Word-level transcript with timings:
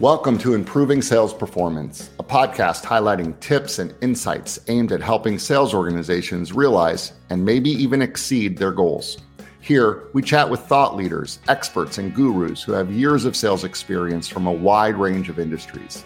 Welcome 0.00 0.38
to 0.38 0.54
Improving 0.54 1.02
Sales 1.02 1.34
Performance, 1.34 2.08
a 2.18 2.24
podcast 2.24 2.84
highlighting 2.84 3.38
tips 3.40 3.78
and 3.78 3.94
insights 4.00 4.58
aimed 4.68 4.92
at 4.92 5.02
helping 5.02 5.38
sales 5.38 5.74
organizations 5.74 6.54
realize 6.54 7.12
and 7.28 7.44
maybe 7.44 7.68
even 7.68 8.00
exceed 8.00 8.56
their 8.56 8.72
goals. 8.72 9.18
Here, 9.60 10.04
we 10.14 10.22
chat 10.22 10.48
with 10.48 10.60
thought 10.60 10.96
leaders, 10.96 11.38
experts, 11.48 11.98
and 11.98 12.14
gurus 12.14 12.62
who 12.62 12.72
have 12.72 12.90
years 12.90 13.26
of 13.26 13.36
sales 13.36 13.62
experience 13.62 14.26
from 14.26 14.46
a 14.46 14.52
wide 14.52 14.96
range 14.96 15.28
of 15.28 15.38
industries. 15.38 16.02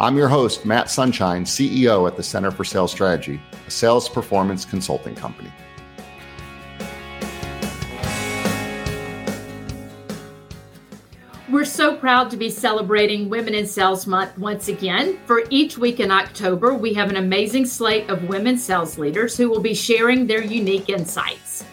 I'm 0.00 0.16
your 0.16 0.26
host, 0.26 0.66
Matt 0.66 0.90
Sunshine, 0.90 1.44
CEO 1.44 2.08
at 2.08 2.16
the 2.16 2.24
Center 2.24 2.50
for 2.50 2.64
Sales 2.64 2.90
Strategy, 2.90 3.40
a 3.64 3.70
sales 3.70 4.08
performance 4.08 4.64
consulting 4.64 5.14
company. 5.14 5.52
We're 11.48 11.64
so 11.64 11.94
proud 11.94 12.32
to 12.32 12.36
be 12.36 12.50
celebrating 12.50 13.28
Women 13.28 13.54
in 13.54 13.68
Sales 13.68 14.04
Month 14.04 14.36
once 14.36 14.66
again. 14.66 15.16
For 15.26 15.44
each 15.48 15.78
week 15.78 16.00
in 16.00 16.10
October, 16.10 16.74
we 16.74 16.92
have 16.94 17.08
an 17.08 17.18
amazing 17.18 17.66
slate 17.66 18.10
of 18.10 18.28
women 18.28 18.58
sales 18.58 18.98
leaders 18.98 19.36
who 19.36 19.48
will 19.48 19.60
be 19.60 19.72
sharing 19.72 20.26
their 20.26 20.42
unique 20.42 20.88
insights. 20.88 21.64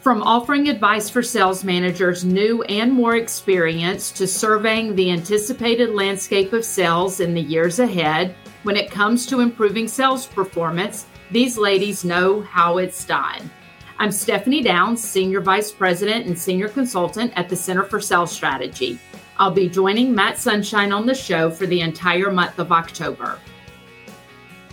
From 0.00 0.22
offering 0.22 0.70
advice 0.70 1.10
for 1.10 1.22
sales 1.22 1.62
managers 1.62 2.24
new 2.24 2.62
and 2.62 2.90
more 2.90 3.16
experienced 3.16 4.16
to 4.16 4.26
surveying 4.26 4.96
the 4.96 5.10
anticipated 5.10 5.90
landscape 5.90 6.54
of 6.54 6.64
sales 6.64 7.20
in 7.20 7.34
the 7.34 7.42
years 7.42 7.80
ahead, 7.80 8.34
when 8.62 8.76
it 8.76 8.90
comes 8.90 9.26
to 9.26 9.40
improving 9.40 9.88
sales 9.88 10.24
performance, 10.24 11.04
these 11.30 11.58
ladies 11.58 12.02
know 12.02 12.40
how 12.40 12.78
it's 12.78 13.04
done. 13.04 13.50
I'm 13.98 14.12
Stephanie 14.12 14.62
Downs, 14.62 15.02
Senior 15.02 15.42
Vice 15.42 15.70
President 15.70 16.24
and 16.24 16.38
Senior 16.38 16.68
Consultant 16.68 17.32
at 17.36 17.50
the 17.50 17.56
Center 17.56 17.82
for 17.82 18.00
Sales 18.00 18.32
Strategy. 18.32 18.98
I'll 19.40 19.52
be 19.52 19.68
joining 19.68 20.12
Matt 20.12 20.36
Sunshine 20.36 20.92
on 20.92 21.06
the 21.06 21.14
show 21.14 21.48
for 21.48 21.64
the 21.64 21.80
entire 21.80 22.32
month 22.32 22.58
of 22.58 22.72
October. 22.72 23.38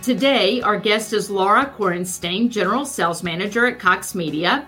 Today, 0.02 0.60
our 0.60 0.76
guest 0.76 1.12
is 1.12 1.30
Laura 1.30 1.72
Coristine, 1.78 2.50
General 2.50 2.84
Sales 2.84 3.22
Manager 3.22 3.66
at 3.66 3.78
Cox 3.78 4.12
Media. 4.12 4.66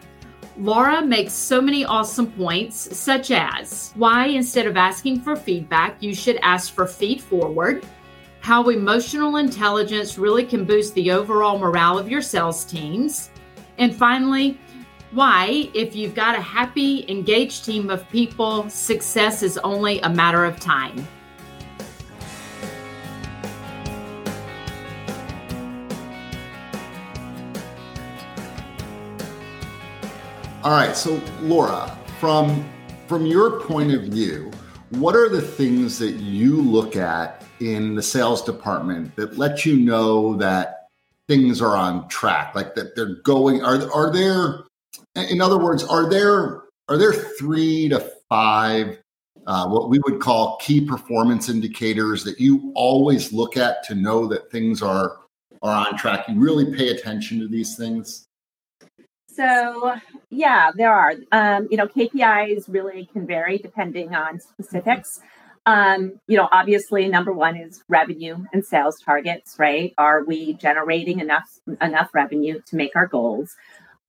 Laura 0.56 1.04
makes 1.04 1.32
so 1.32 1.60
many 1.60 1.84
awesome 1.84 2.30
points, 2.30 2.96
such 2.96 3.32
as 3.32 3.90
why, 3.96 4.26
instead 4.26 4.68
of 4.68 4.76
asking 4.76 5.20
for 5.20 5.34
feedback, 5.34 6.00
you 6.00 6.14
should 6.14 6.38
ask 6.42 6.72
for 6.72 6.86
feed 6.86 7.20
forward, 7.20 7.84
how 8.38 8.68
emotional 8.68 9.36
intelligence 9.38 10.16
really 10.16 10.44
can 10.44 10.64
boost 10.64 10.94
the 10.94 11.10
overall 11.10 11.58
morale 11.58 11.98
of 11.98 12.08
your 12.08 12.22
sales 12.22 12.64
teams, 12.64 13.30
and 13.78 13.92
finally, 13.92 14.60
why, 15.10 15.70
if 15.74 15.96
you've 15.96 16.14
got 16.14 16.36
a 16.36 16.40
happy, 16.40 17.04
engaged 17.08 17.64
team 17.64 17.88
of 17.88 18.08
people, 18.10 18.68
success 18.68 19.42
is 19.42 19.56
only 19.58 20.00
a 20.00 20.08
matter 20.08 20.44
of 20.44 20.60
time. 20.60 21.06
All 30.62 30.72
right, 30.72 30.94
so 30.94 31.18
Laura, 31.40 31.96
from 32.20 32.68
from 33.06 33.24
your 33.24 33.60
point 33.60 33.94
of 33.94 34.02
view, 34.02 34.50
what 34.90 35.16
are 35.16 35.30
the 35.30 35.40
things 35.40 35.98
that 35.98 36.16
you 36.16 36.60
look 36.60 36.94
at 36.94 37.42
in 37.60 37.94
the 37.94 38.02
sales 38.02 38.42
department 38.42 39.16
that 39.16 39.38
let 39.38 39.64
you 39.64 39.78
know 39.78 40.36
that 40.36 40.90
things 41.26 41.62
are 41.62 41.74
on 41.74 42.06
track, 42.08 42.54
like 42.54 42.74
that 42.74 42.94
they're 42.94 43.14
going? 43.22 43.62
Are 43.62 43.90
are 43.94 44.12
there 44.12 44.64
in 45.18 45.40
other 45.40 45.58
words, 45.58 45.84
are 45.84 46.08
there 46.08 46.62
are 46.88 46.96
there 46.96 47.12
three 47.12 47.88
to 47.88 48.00
five 48.28 48.98
uh, 49.46 49.66
what 49.66 49.88
we 49.88 49.98
would 50.00 50.20
call 50.20 50.58
key 50.58 50.80
performance 50.80 51.48
indicators 51.48 52.22
that 52.24 52.38
you 52.38 52.70
always 52.74 53.32
look 53.32 53.56
at 53.56 53.82
to 53.84 53.94
know 53.94 54.26
that 54.26 54.50
things 54.50 54.82
are 54.82 55.18
are 55.62 55.88
on 55.88 55.96
track? 55.96 56.28
You 56.28 56.38
really 56.38 56.74
pay 56.76 56.90
attention 56.90 57.40
to 57.40 57.48
these 57.48 57.76
things. 57.76 58.26
So 59.28 59.94
yeah, 60.30 60.70
there 60.74 60.92
are. 60.92 61.14
Um, 61.32 61.68
you 61.70 61.76
know, 61.76 61.86
KPIs 61.86 62.64
really 62.68 63.08
can 63.12 63.26
vary 63.26 63.58
depending 63.58 64.14
on 64.14 64.40
specifics. 64.40 65.20
Um, 65.64 66.18
you 66.26 66.36
know, 66.36 66.48
obviously, 66.50 67.08
number 67.08 67.32
one 67.32 67.56
is 67.56 67.82
revenue 67.88 68.44
and 68.52 68.64
sales 68.64 68.98
targets. 69.04 69.56
Right? 69.58 69.94
Are 69.96 70.24
we 70.24 70.54
generating 70.54 71.20
enough 71.20 71.48
enough 71.80 72.10
revenue 72.12 72.60
to 72.66 72.76
make 72.76 72.96
our 72.96 73.06
goals? 73.06 73.54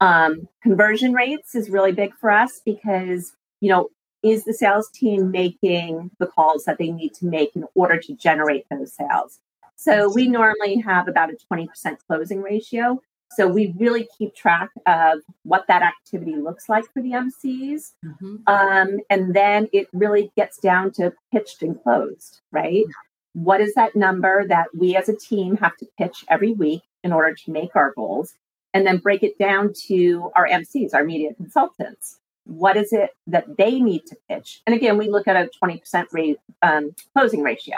Um, 0.02 0.48
conversion 0.64 1.14
rates 1.14 1.56
is 1.56 1.70
really 1.70 1.92
big 1.92 2.14
for 2.16 2.32
us 2.32 2.62
because, 2.66 3.34
you 3.62 3.70
know, 3.70 3.90
is 4.24 4.44
the 4.46 4.54
sales 4.54 4.90
team 4.90 5.32
making 5.32 6.12
the 6.20 6.28
calls 6.28 6.66
that 6.66 6.78
they 6.78 6.92
need 6.92 7.14
to 7.16 7.26
make 7.26 7.56
in 7.56 7.66
order 7.76 7.98
to 7.98 8.14
generate 8.16 8.66
those 8.70 8.94
sales? 8.94 9.40
So 9.76 10.12
we 10.14 10.28
normally 10.28 10.78
have 10.80 11.08
about 11.08 11.30
a 11.30 11.38
20% 11.52 11.70
closing 12.06 12.42
ratio. 12.42 13.02
So 13.32 13.48
we 13.48 13.74
really 13.78 14.08
keep 14.18 14.36
track 14.36 14.72
of 14.86 15.20
what 15.44 15.68
that 15.68 15.84
activity 15.84 16.36
looks 16.36 16.68
like 16.68 16.86
for 16.92 17.02
the 17.02 17.12
MCs. 17.12 17.94
Mm-hmm. 18.04 18.36
Um, 18.48 19.00
and 19.10 19.34
then 19.34 19.70
it 19.72 19.88
really 19.94 20.32
gets 20.36 20.58
down 20.58 20.92
to 20.94 21.14
pitched 21.32 21.62
and 21.62 21.82
closed, 21.82 22.42
right? 22.52 22.84
What 23.34 23.62
is 23.62 23.74
that 23.76 23.96
number 23.96 24.46
that 24.48 24.68
we 24.78 24.96
as 24.96 25.08
a 25.08 25.16
team 25.16 25.58
have 25.58 25.78
to 25.78 25.88
pitch 25.98 26.26
every 26.28 26.52
week 26.52 26.82
in 27.04 27.14
order 27.14 27.34
to 27.34 27.52
make 27.52 27.76
our 27.76 27.94
goals? 27.96 28.34
And 28.74 28.86
then 28.86 28.98
break 28.98 29.24
it 29.24 29.38
down 29.38 29.74
to 29.88 30.32
our 30.36 30.48
MCs, 30.48 30.94
our 30.94 31.04
media 31.04 31.34
consultants. 31.34 32.20
What 32.46 32.78
is 32.78 32.94
it 32.94 33.12
that 33.28 33.58
they 33.58 33.80
need 33.80 34.06
to 34.08 34.18
pitch? 34.28 34.62
And 34.66 34.76
again, 34.76 34.98
we 34.98 35.08
look 35.10 35.28
at 35.28 35.36
a 35.36 35.50
20% 35.64 36.06
rate, 36.12 36.38
um, 36.62 36.92
closing 37.14 37.42
ratio. 37.42 37.76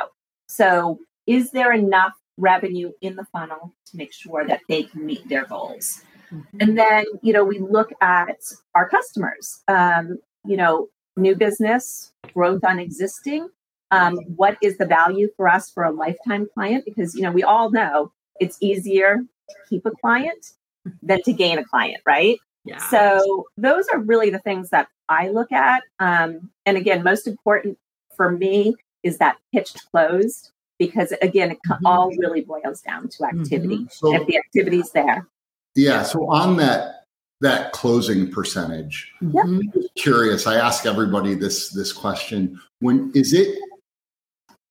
So, 0.47 0.99
is 1.27 1.51
there 1.51 1.71
enough 1.71 2.13
revenue 2.37 2.91
in 3.01 3.15
the 3.15 3.25
funnel 3.25 3.73
to 3.87 3.97
make 3.97 4.13
sure 4.13 4.45
that 4.47 4.61
they 4.67 4.83
can 4.83 5.05
meet 5.05 5.27
their 5.29 5.45
goals? 5.45 6.03
Mm-hmm. 6.33 6.57
And 6.59 6.77
then, 6.77 7.05
you 7.21 7.33
know, 7.33 7.43
we 7.43 7.59
look 7.59 7.91
at 8.01 8.39
our 8.75 8.87
customers, 8.89 9.61
um, 9.67 10.19
you 10.45 10.57
know, 10.57 10.87
new 11.17 11.35
business, 11.35 12.11
growth 12.33 12.63
on 12.63 12.79
existing. 12.79 13.49
Um, 13.91 14.15
what 14.35 14.57
is 14.61 14.77
the 14.77 14.85
value 14.85 15.29
for 15.35 15.49
us 15.49 15.69
for 15.69 15.83
a 15.83 15.91
lifetime 15.91 16.47
client? 16.53 16.85
Because, 16.85 17.13
you 17.13 17.21
know, 17.21 17.31
we 17.31 17.43
all 17.43 17.71
know 17.71 18.13
it's 18.39 18.57
easier 18.61 19.17
to 19.49 19.55
keep 19.69 19.85
a 19.85 19.91
client 19.91 20.53
than 21.01 21.21
to 21.23 21.33
gain 21.33 21.57
a 21.57 21.63
client, 21.63 22.01
right? 22.05 22.39
Yeah. 22.65 22.77
So 22.89 23.45
those 23.57 23.87
are 23.87 23.99
really 23.99 24.29
the 24.29 24.39
things 24.39 24.69
that 24.69 24.87
I 25.09 25.29
look 25.29 25.51
at. 25.51 25.83
Um, 25.99 26.51
and 26.65 26.77
again, 26.77 27.03
most 27.03 27.27
important 27.27 27.77
for 28.15 28.31
me 28.31 28.75
is 29.03 29.17
that 29.17 29.37
pitched 29.53 29.89
closed 29.91 30.51
because 30.77 31.13
again, 31.21 31.51
it 31.51 31.59
mm-hmm. 31.67 31.85
all 31.85 32.09
really 32.17 32.41
boils 32.41 32.81
down 32.81 33.09
to 33.09 33.25
activity. 33.25 33.77
Mm-hmm. 33.77 33.85
So, 33.89 34.15
if 34.15 34.27
the 34.27 34.37
activity's 34.37 34.91
there. 34.91 35.27
Yeah. 35.75 36.03
So 36.03 36.29
on 36.29 36.57
that 36.57 37.05
that 37.41 37.71
closing 37.71 38.31
percentage, 38.31 39.11
yep. 39.21 39.45
I'm 39.45 39.71
curious. 39.95 40.45
I 40.45 40.55
ask 40.55 40.85
everybody 40.85 41.33
this 41.33 41.69
this 41.69 41.93
question: 41.93 42.59
When 42.79 43.11
is 43.15 43.33
it 43.33 43.57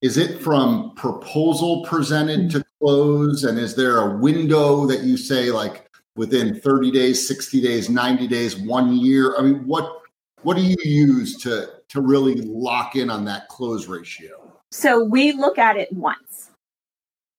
is 0.03 0.17
it 0.17 0.41
from 0.41 0.95
proposal 0.95 1.85
presented 1.85 2.51
to 2.51 2.65
close, 2.81 3.45
and 3.45 3.59
is 3.59 3.75
there 3.75 3.99
a 3.99 4.17
window 4.17 4.87
that 4.87 5.03
you 5.03 5.17
say 5.17 5.51
like 5.51 5.90
within 6.17 6.61
30 6.61 6.91
days, 6.91 7.27
60 7.27 7.61
days, 7.61 7.89
90 7.89 8.27
days, 8.29 8.57
one 8.57 8.97
year? 8.97 9.37
I 9.39 9.43
mean, 9.43 9.67
what 9.67 9.97
what 10.43 10.57
do 10.57 10.63
you 10.63 10.77
use 10.83 11.37
to 11.39 11.71
to 11.89 12.01
really 12.01 12.37
lock 12.37 12.97
in 12.97 13.11
on 13.11 13.25
that 13.27 13.49
close 13.49 13.87
ratio? 13.87 14.51
So 14.71 15.03
we 15.05 15.33
look 15.33 15.59
at 15.59 15.77
it 15.77 15.93
once. 15.93 16.51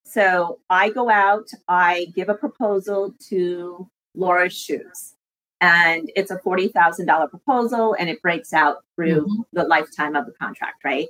So 0.05 0.59
I 0.69 0.89
go 0.89 1.09
out, 1.09 1.47
I 1.69 2.07
give 2.13 2.27
a 2.27 2.33
proposal 2.33 3.15
to 3.29 3.89
Laura's 4.13 4.53
shoes. 4.53 5.15
And 5.61 6.11
it's 6.15 6.31
a 6.31 6.37
$40,000 6.37 7.29
proposal 7.29 7.95
and 7.97 8.09
it 8.09 8.21
breaks 8.21 8.51
out 8.51 8.77
through 8.95 9.21
mm-hmm. 9.21 9.41
the 9.53 9.63
lifetime 9.63 10.15
of 10.15 10.25
the 10.25 10.33
contract, 10.33 10.83
right? 10.83 11.07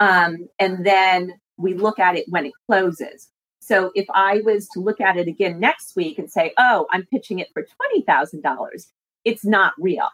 Um, 0.00 0.48
and 0.58 0.84
then 0.84 1.32
we 1.56 1.74
look 1.74 1.98
at 1.98 2.16
it 2.16 2.26
when 2.28 2.46
it 2.46 2.52
closes. 2.66 3.28
So 3.64 3.90
if 3.94 4.06
I 4.14 4.42
was 4.44 4.68
to 4.74 4.80
look 4.80 5.00
at 5.00 5.16
it 5.16 5.26
again 5.26 5.58
next 5.58 5.96
week 5.96 6.18
and 6.18 6.30
say, 6.30 6.52
oh, 6.58 6.86
I'm 6.90 7.06
pitching 7.06 7.38
it 7.38 7.48
for 7.54 7.66
$20,000, 7.96 8.42
it's 9.24 9.44
not 9.44 9.72
real. 9.78 10.08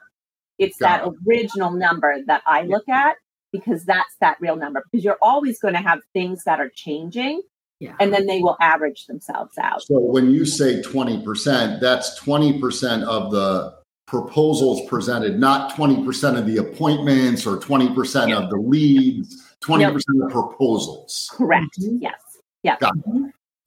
It's 0.58 0.78
Got 0.78 1.04
that 1.04 1.08
it. 1.08 1.14
original 1.28 1.72
number 1.72 2.18
that 2.26 2.42
I 2.46 2.62
look 2.62 2.88
at 2.88 3.16
because 3.52 3.84
that's 3.84 4.14
that 4.20 4.36
real 4.40 4.56
number. 4.56 4.84
Because 4.90 5.04
you're 5.04 5.18
always 5.20 5.58
going 5.58 5.74
to 5.74 5.80
have 5.80 6.00
things 6.12 6.44
that 6.44 6.60
are 6.60 6.70
changing 6.72 7.42
yeah. 7.80 7.94
and 7.98 8.12
then 8.12 8.26
they 8.26 8.40
will 8.40 8.56
average 8.60 9.06
themselves 9.06 9.58
out. 9.58 9.82
So 9.82 9.98
when 9.98 10.30
you 10.30 10.44
say 10.44 10.80
20%, 10.80 11.80
that's 11.80 12.20
20% 12.20 13.02
of 13.02 13.32
the 13.32 13.74
proposals 14.06 14.88
presented, 14.88 15.40
not 15.40 15.74
20% 15.74 16.38
of 16.38 16.46
the 16.46 16.58
appointments 16.58 17.46
or 17.46 17.56
20% 17.56 18.28
yeah. 18.28 18.36
of 18.36 18.50
the 18.50 18.56
leads, 18.56 19.56
20% 19.62 20.02
nope. 20.08 20.26
of 20.26 20.32
proposals. 20.32 21.30
Correct. 21.32 21.80
Mm-hmm. 21.80 21.96
Yes. 22.00 22.20
Yeah. 22.62 22.76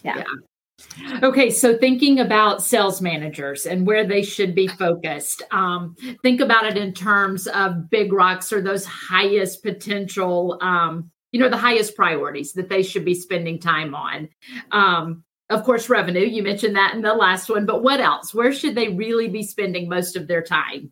Yeah. 0.03 0.17
yeah. 0.17 1.19
Okay, 1.23 1.49
so 1.49 1.77
thinking 1.77 2.19
about 2.19 2.61
sales 2.63 3.01
managers 3.01 3.65
and 3.65 3.85
where 3.85 4.05
they 4.05 4.21
should 4.21 4.53
be 4.53 4.67
focused, 4.67 5.43
um, 5.51 5.95
think 6.23 6.41
about 6.41 6.65
it 6.65 6.77
in 6.77 6.93
terms 6.93 7.47
of 7.47 7.89
big 7.89 8.11
rocks 8.11 8.51
or 8.51 8.59
those 8.59 8.85
highest 8.85 9.63
potential 9.63 10.57
um, 10.61 11.11
you 11.33 11.39
know 11.39 11.49
the 11.49 11.57
highest 11.57 11.95
priorities 11.97 12.53
that 12.53 12.69
they 12.69 12.81
should 12.81 13.03
be 13.03 13.15
spending 13.15 13.59
time 13.59 13.93
on 13.93 14.29
um, 14.71 15.23
of 15.49 15.63
course 15.65 15.89
revenue 15.89 16.25
you 16.25 16.41
mentioned 16.41 16.75
that 16.77 16.93
in 16.93 17.01
the 17.01 17.13
last 17.13 17.49
one 17.49 17.65
but 17.65 17.83
what 17.83 17.99
else 17.99 18.33
where 18.33 18.53
should 18.53 18.75
they 18.75 18.89
really 18.89 19.27
be 19.27 19.43
spending 19.43 19.89
most 19.89 20.15
of 20.15 20.27
their 20.27 20.41
time 20.41 20.91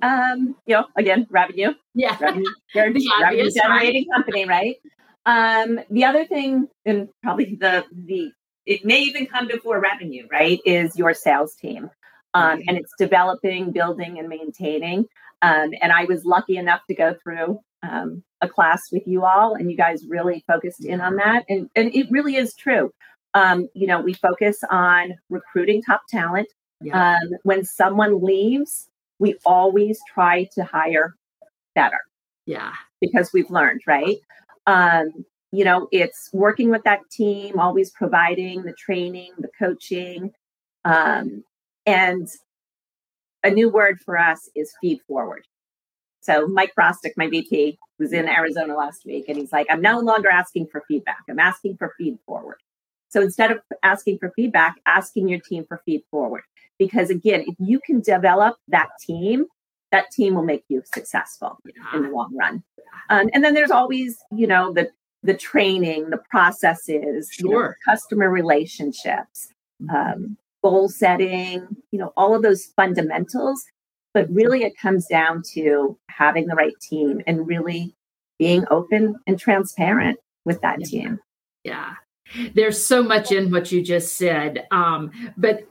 um 0.00 0.54
you 0.66 0.74
know 0.74 0.86
again 0.96 1.26
revenue 1.30 1.74
yeah 1.94 2.16
revenue, 2.20 2.44
the 2.74 2.80
revenue 3.20 3.50
generating 3.50 4.06
right? 4.08 4.16
company 4.16 4.46
right 4.46 4.76
um 5.26 5.80
the 5.90 6.04
other 6.04 6.24
thing 6.26 6.68
and 6.84 7.08
probably 7.22 7.56
the 7.60 7.84
the 7.92 8.30
it 8.66 8.84
may 8.84 9.00
even 9.00 9.26
come 9.26 9.46
before 9.46 9.80
revenue 9.80 10.26
right 10.30 10.60
is 10.64 10.96
your 10.96 11.14
sales 11.14 11.54
team 11.54 11.90
um, 12.34 12.60
and 12.66 12.76
it's 12.76 12.92
developing 12.98 13.70
building 13.70 14.18
and 14.18 14.28
maintaining 14.28 15.06
um, 15.42 15.70
and 15.80 15.92
i 15.92 16.04
was 16.04 16.24
lucky 16.24 16.56
enough 16.56 16.80
to 16.88 16.94
go 16.94 17.14
through 17.22 17.58
um, 17.84 18.22
a 18.40 18.48
class 18.48 18.82
with 18.92 19.02
you 19.06 19.24
all, 19.24 19.54
and 19.54 19.70
you 19.70 19.76
guys 19.76 20.04
really 20.08 20.44
focused 20.46 20.84
in 20.84 21.00
on 21.00 21.16
that. 21.16 21.44
And, 21.48 21.68
and 21.74 21.94
it 21.94 22.06
really 22.10 22.36
is 22.36 22.54
true. 22.54 22.90
Um, 23.34 23.68
you 23.74 23.86
know, 23.86 24.00
we 24.00 24.14
focus 24.14 24.58
on 24.70 25.14
recruiting 25.28 25.82
top 25.82 26.02
talent. 26.08 26.48
Yeah. 26.80 27.16
Um, 27.16 27.30
when 27.42 27.64
someone 27.64 28.22
leaves, 28.22 28.88
we 29.18 29.36
always 29.44 29.98
try 30.12 30.48
to 30.54 30.64
hire 30.64 31.14
better. 31.74 31.98
Yeah. 32.46 32.72
Because 33.00 33.32
we've 33.32 33.50
learned, 33.50 33.80
right? 33.86 34.16
Um, 34.66 35.24
you 35.52 35.64
know, 35.64 35.88
it's 35.92 36.30
working 36.32 36.70
with 36.70 36.82
that 36.84 37.00
team, 37.10 37.58
always 37.58 37.90
providing 37.90 38.62
the 38.62 38.72
training, 38.72 39.32
the 39.38 39.50
coaching. 39.58 40.32
Um, 40.84 41.44
and 41.86 42.28
a 43.44 43.50
new 43.50 43.68
word 43.68 44.00
for 44.04 44.18
us 44.18 44.48
is 44.56 44.72
feed 44.80 45.00
forward. 45.06 45.46
So 46.20 46.46
Mike 46.46 46.72
Rostick, 46.78 47.12
my 47.16 47.28
VP, 47.28 47.78
was 47.98 48.12
in 48.12 48.28
Arizona 48.28 48.74
last 48.74 49.04
week, 49.04 49.26
and 49.28 49.36
he's 49.36 49.52
like, 49.52 49.66
"I'm 49.68 49.82
no 49.82 50.00
longer 50.00 50.30
asking 50.30 50.66
for 50.68 50.82
feedback. 50.88 51.22
I'm 51.28 51.38
asking 51.38 51.76
for 51.76 51.92
feed 51.98 52.18
forward." 52.26 52.56
So 53.10 53.20
instead 53.20 53.52
of 53.52 53.60
asking 53.82 54.18
for 54.18 54.32
feedback, 54.34 54.80
asking 54.86 55.28
your 55.28 55.38
team 55.38 55.64
for 55.68 55.82
feed 55.84 56.02
forward. 56.10 56.42
Because 56.78 57.10
again, 57.10 57.44
if 57.46 57.54
you 57.60 57.78
can 57.78 58.00
develop 58.00 58.56
that 58.68 58.88
team, 59.00 59.46
that 59.94 60.10
team 60.10 60.34
will 60.34 60.44
make 60.44 60.64
you 60.68 60.82
successful 60.92 61.58
yeah. 61.64 61.96
in 61.96 62.02
the 62.02 62.10
long 62.10 62.34
run. 62.36 62.62
Um, 63.10 63.30
and 63.32 63.44
then 63.44 63.54
there's 63.54 63.70
always, 63.70 64.18
you 64.32 64.46
know, 64.46 64.72
the 64.72 64.90
the 65.22 65.34
training, 65.34 66.10
the 66.10 66.20
processes, 66.30 67.30
sure. 67.32 67.50
you 67.50 67.58
know, 67.58 67.72
customer 67.88 68.28
relationships, 68.28 69.48
mm-hmm. 69.82 69.94
um, 69.94 70.36
goal 70.62 70.88
setting, 70.88 71.66
you 71.90 71.98
know, 71.98 72.12
all 72.16 72.34
of 72.34 72.42
those 72.42 72.66
fundamentals 72.76 73.64
but 74.14 74.30
really, 74.30 74.62
it 74.62 74.78
comes 74.78 75.06
down 75.06 75.42
to 75.54 75.98
having 76.08 76.46
the 76.46 76.54
right 76.54 76.78
team 76.80 77.20
and 77.26 77.46
really 77.46 77.96
being 78.38 78.64
open 78.70 79.16
and 79.26 79.38
transparent 79.38 80.18
with 80.44 80.60
that 80.62 80.78
yeah. 80.80 80.86
team. 80.86 81.20
Yeah. 81.64 81.94
There's 82.54 82.82
so 82.82 83.02
much 83.02 83.32
in 83.32 83.50
what 83.50 83.72
you 83.72 83.82
just 83.82 84.16
said. 84.16 84.66
Um, 84.70 85.10
but 85.36 85.68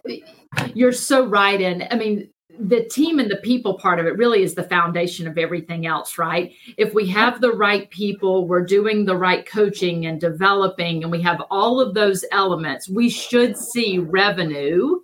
you're 0.74 0.92
so 0.92 1.26
right. 1.26 1.60
And 1.60 1.88
I 1.90 1.96
mean, 1.96 2.30
the 2.60 2.84
team 2.86 3.20
and 3.20 3.32
the 3.32 3.38
people 3.38 3.78
part 3.80 4.00
of 4.00 4.06
it 4.06 4.18
really 4.18 4.44
is 4.44 4.54
the 4.54 4.64
foundation 4.64 5.28
of 5.28 5.38
everything 5.38 5.86
else, 5.86 6.18
right? 6.18 6.54
If 6.78 6.94
we 6.94 7.08
have 7.08 7.42
the 7.42 7.52
right 7.52 7.90
people, 7.90 8.48
we're 8.48 8.66
doing 8.66 9.06
the 9.06 9.18
right 9.18 9.46
coaching 9.46 10.06
and 10.06 10.22
developing, 10.22 11.04
and 11.04 11.12
we 11.12 11.22
have 11.22 11.42
all 11.50 11.80
of 11.80 11.94
those 11.94 12.24
elements, 12.32 12.90
we 12.90 13.10
should 13.10 13.58
see 13.58 13.98
revenue 13.98 15.00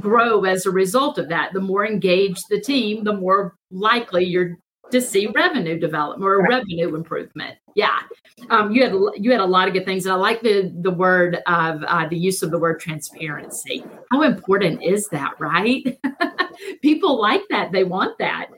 grow 0.00 0.44
as 0.44 0.66
a 0.66 0.70
result 0.70 1.18
of 1.18 1.28
that. 1.28 1.52
The 1.52 1.60
more 1.60 1.86
engaged 1.86 2.44
the 2.48 2.60
team, 2.60 3.04
the 3.04 3.14
more 3.14 3.54
likely 3.70 4.24
you're 4.24 4.56
to 4.90 5.00
see 5.00 5.26
revenue 5.28 5.78
development 5.78 6.24
or 6.24 6.38
right. 6.38 6.48
revenue 6.48 6.94
improvement. 6.94 7.56
Yeah, 7.74 7.98
um, 8.50 8.72
you 8.72 8.82
had 8.82 8.94
you 9.16 9.30
had 9.30 9.40
a 9.40 9.46
lot 9.46 9.68
of 9.68 9.74
good 9.74 9.84
things, 9.84 10.06
and 10.06 10.12
I 10.12 10.16
like 10.16 10.40
the 10.42 10.72
the 10.80 10.90
word 10.90 11.36
of 11.46 11.82
uh, 11.82 12.08
the 12.08 12.18
use 12.18 12.42
of 12.42 12.50
the 12.50 12.58
word 12.58 12.80
transparency. 12.80 13.84
How 14.10 14.22
important 14.22 14.82
is 14.82 15.08
that, 15.08 15.34
right? 15.38 15.98
People 16.82 17.20
like 17.20 17.42
that; 17.50 17.72
they 17.72 17.84
want 17.84 18.18
that. 18.18 18.48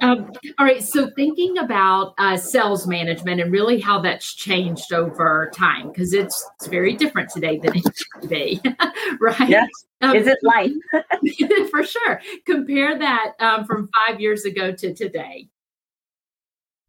Um, 0.00 0.32
all 0.58 0.64
right. 0.64 0.82
So 0.82 1.10
thinking 1.10 1.58
about 1.58 2.14
uh, 2.18 2.36
sales 2.36 2.86
management 2.86 3.40
and 3.40 3.52
really 3.52 3.80
how 3.80 4.00
that's 4.00 4.34
changed 4.34 4.92
over 4.92 5.50
time, 5.54 5.88
because 5.88 6.14
it's, 6.14 6.48
it's 6.56 6.66
very 6.68 6.94
different 6.94 7.30
today 7.30 7.58
than 7.58 7.76
it 7.76 7.84
used 7.84 8.06
to 8.22 8.28
be, 8.28 8.60
right? 9.20 9.48
Yes. 9.48 9.68
Um, 10.00 10.16
Is 10.16 10.26
it 10.26 10.38
life? 10.42 10.72
for 11.70 11.84
sure. 11.84 12.20
Compare 12.46 12.98
that 12.98 13.32
um, 13.38 13.66
from 13.66 13.90
five 14.06 14.20
years 14.20 14.44
ago 14.44 14.72
to 14.72 14.94
today. 14.94 15.48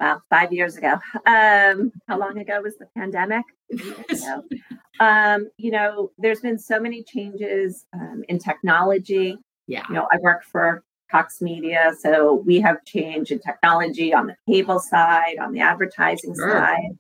Wow, 0.02 0.20
five 0.32 0.52
years 0.52 0.78
ago. 0.78 0.94
Um, 1.28 1.92
how 2.08 2.18
long 2.18 2.40
ago 2.40 2.60
was 2.64 2.76
the 2.78 2.88
pandemic? 2.98 3.46
um, 5.00 5.48
you 5.58 5.70
know, 5.70 6.12
there's 6.18 6.40
been 6.40 6.58
so 6.58 6.80
many 6.80 7.04
changes 7.04 7.86
um, 7.94 8.24
in 8.28 8.40
technology. 8.40 9.38
Yeah. 9.68 9.84
You 9.88 9.94
know, 9.94 10.08
I 10.12 10.18
work 10.22 10.44
for 10.44 10.84
Cox 11.12 11.40
Media. 11.40 11.92
So 12.00 12.42
we 12.48 12.60
have 12.62 12.84
change 12.84 13.30
in 13.30 13.38
technology 13.38 14.12
on 14.12 14.26
the 14.26 14.36
cable 14.50 14.80
side, 14.80 15.36
on 15.40 15.52
the 15.52 15.60
advertising 15.60 16.34
sure. 16.34 16.52
side. 16.52 16.98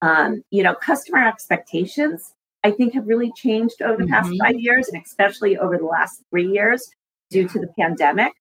Um, 0.00 0.42
you 0.50 0.62
know, 0.62 0.74
customer 0.74 1.28
expectations, 1.28 2.32
I 2.64 2.70
think, 2.70 2.94
have 2.94 3.06
really 3.06 3.30
changed 3.36 3.82
over 3.82 3.98
the 3.98 4.04
mm-hmm. 4.04 4.12
past 4.14 4.32
five 4.40 4.58
years, 4.58 4.88
and 4.88 5.02
especially 5.04 5.58
over 5.58 5.76
the 5.76 5.84
last 5.84 6.22
three 6.30 6.50
years 6.50 6.88
due 7.28 7.46
to 7.46 7.58
the 7.58 7.68
pandemic. 7.78 8.32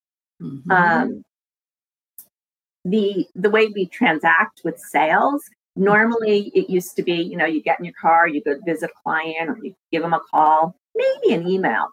Mm-hmm. 0.41 0.71
Um, 0.71 1.23
the 2.89 3.27
the 3.35 3.49
way 3.49 3.67
we 3.67 3.85
transact 3.87 4.61
with 4.63 4.77
sales 4.79 5.43
normally 5.75 6.51
it 6.55 6.69
used 6.69 6.95
to 6.95 7.03
be 7.03 7.13
you 7.13 7.37
know 7.37 7.45
you 7.45 7.61
get 7.61 7.79
in 7.79 7.85
your 7.85 7.93
car 7.99 8.27
you 8.27 8.41
go 8.43 8.55
visit 8.65 8.89
a 8.89 9.01
client 9.03 9.49
or 9.49 9.57
you 9.61 9.75
give 9.91 10.01
them 10.01 10.13
a 10.13 10.21
call 10.31 10.75
maybe 10.97 11.33
an 11.33 11.47
email. 11.47 11.89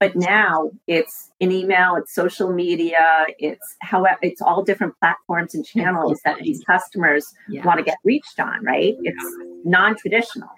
But 0.00 0.14
now 0.14 0.70
it's 0.86 1.32
an 1.40 1.50
email 1.50 1.96
it's 1.96 2.14
social 2.14 2.52
media 2.52 3.26
it's 3.38 3.76
how 3.80 4.06
it's 4.22 4.40
all 4.40 4.62
different 4.62 4.94
platforms 5.00 5.56
and 5.56 5.66
channels 5.66 6.20
that 6.24 6.38
these 6.38 6.62
customers 6.64 7.26
yeah. 7.48 7.64
want 7.64 7.78
to 7.78 7.84
get 7.84 7.98
reached 8.04 8.38
on 8.38 8.64
right? 8.64 8.94
It's 9.02 9.36
non-traditional. 9.64 10.50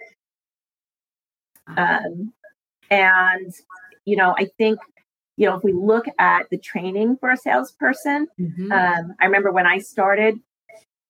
Uh-huh. 1.69 1.99
um, 2.05 2.33
and 2.91 3.55
you 4.05 4.17
know 4.17 4.35
i 4.39 4.49
think 4.59 4.81
you 5.41 5.49
know 5.49 5.57
if 5.57 5.65
we 5.65 5.73
look 5.73 6.05
at 6.19 6.49
the 6.51 6.59
training 6.59 7.17
for 7.17 7.31
a 7.31 7.37
salesperson 7.37 8.29
mm-hmm. 8.39 8.71
um, 8.71 9.15
i 9.21 9.25
remember 9.25 9.51
when 9.51 9.67
i 9.67 9.79
started 9.79 10.39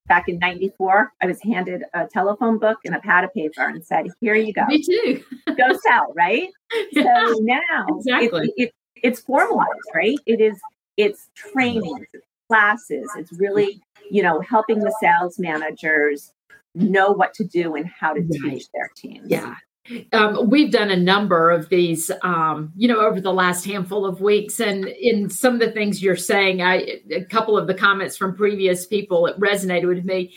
back 0.06 0.28
in 0.28 0.38
94 0.38 1.12
i 1.20 1.26
was 1.26 1.42
handed 1.42 1.82
a 1.94 2.06
telephone 2.06 2.56
book 2.56 2.78
and 2.84 2.94
a 2.94 3.00
pad 3.00 3.24
of 3.24 3.34
paper 3.34 3.68
and 3.68 3.84
said 3.84 4.06
here 4.20 4.34
you 4.34 4.52
go. 4.52 4.64
Me 4.66 4.82
too. 4.82 5.22
Go 5.46 5.76
sell 5.86 6.12
right? 6.14 6.48
Yeah, 6.92 7.26
so 7.26 7.38
now 7.40 7.86
exactly. 7.88 8.52
It, 8.56 8.68
it, 8.68 8.74
it's 9.02 9.20
formalized 9.20 9.90
right? 9.94 10.16
It 10.24 10.40
is 10.40 10.58
it's 10.96 11.28
training 11.34 12.06
classes 12.48 13.08
it's 13.16 13.32
really 13.32 13.80
you 14.10 14.22
know 14.22 14.40
helping 14.40 14.80
the 14.80 14.94
sales 15.00 15.38
managers 15.38 16.32
know 16.74 17.10
what 17.10 17.34
to 17.34 17.44
do 17.44 17.74
and 17.74 17.86
how 17.86 18.12
to 18.12 18.20
right. 18.20 18.52
teach 18.52 18.66
their 18.72 18.90
teams. 18.96 19.28
Yeah 19.28 19.54
um, 20.12 20.48
we've 20.48 20.70
done 20.70 20.90
a 20.90 20.96
number 20.96 21.50
of 21.50 21.68
these, 21.68 22.10
um, 22.22 22.72
you 22.76 22.86
know, 22.86 23.00
over 23.00 23.20
the 23.20 23.32
last 23.32 23.64
handful 23.64 24.04
of 24.04 24.20
weeks, 24.20 24.60
and 24.60 24.86
in 24.86 25.30
some 25.30 25.54
of 25.54 25.60
the 25.60 25.72
things 25.72 26.02
you're 26.02 26.16
saying, 26.16 26.62
I 26.62 27.00
a 27.10 27.24
couple 27.24 27.56
of 27.56 27.66
the 27.66 27.74
comments 27.74 28.16
from 28.16 28.36
previous 28.36 28.86
people 28.86 29.26
it 29.26 29.38
resonated 29.40 29.88
with 29.88 30.04
me. 30.04 30.34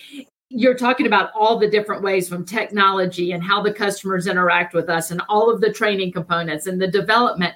You're 0.50 0.78
talking 0.78 1.08
about 1.08 1.32
all 1.36 1.58
the 1.60 1.70
different 1.70 2.04
ways 2.04 2.30
from 2.30 2.46
technology 2.46 3.32
and 3.32 3.44
how 3.44 3.62
the 3.62 3.74
customers 3.74 4.28
interact 4.28 4.74
with 4.74 4.90
us, 4.90 5.12
and 5.12 5.22
all 5.30 5.52
of 5.52 5.62
the 5.62 5.74
training 5.74 6.14
components 6.14 6.68
and 6.68 6.82
the 6.82 6.88
development. 6.88 7.54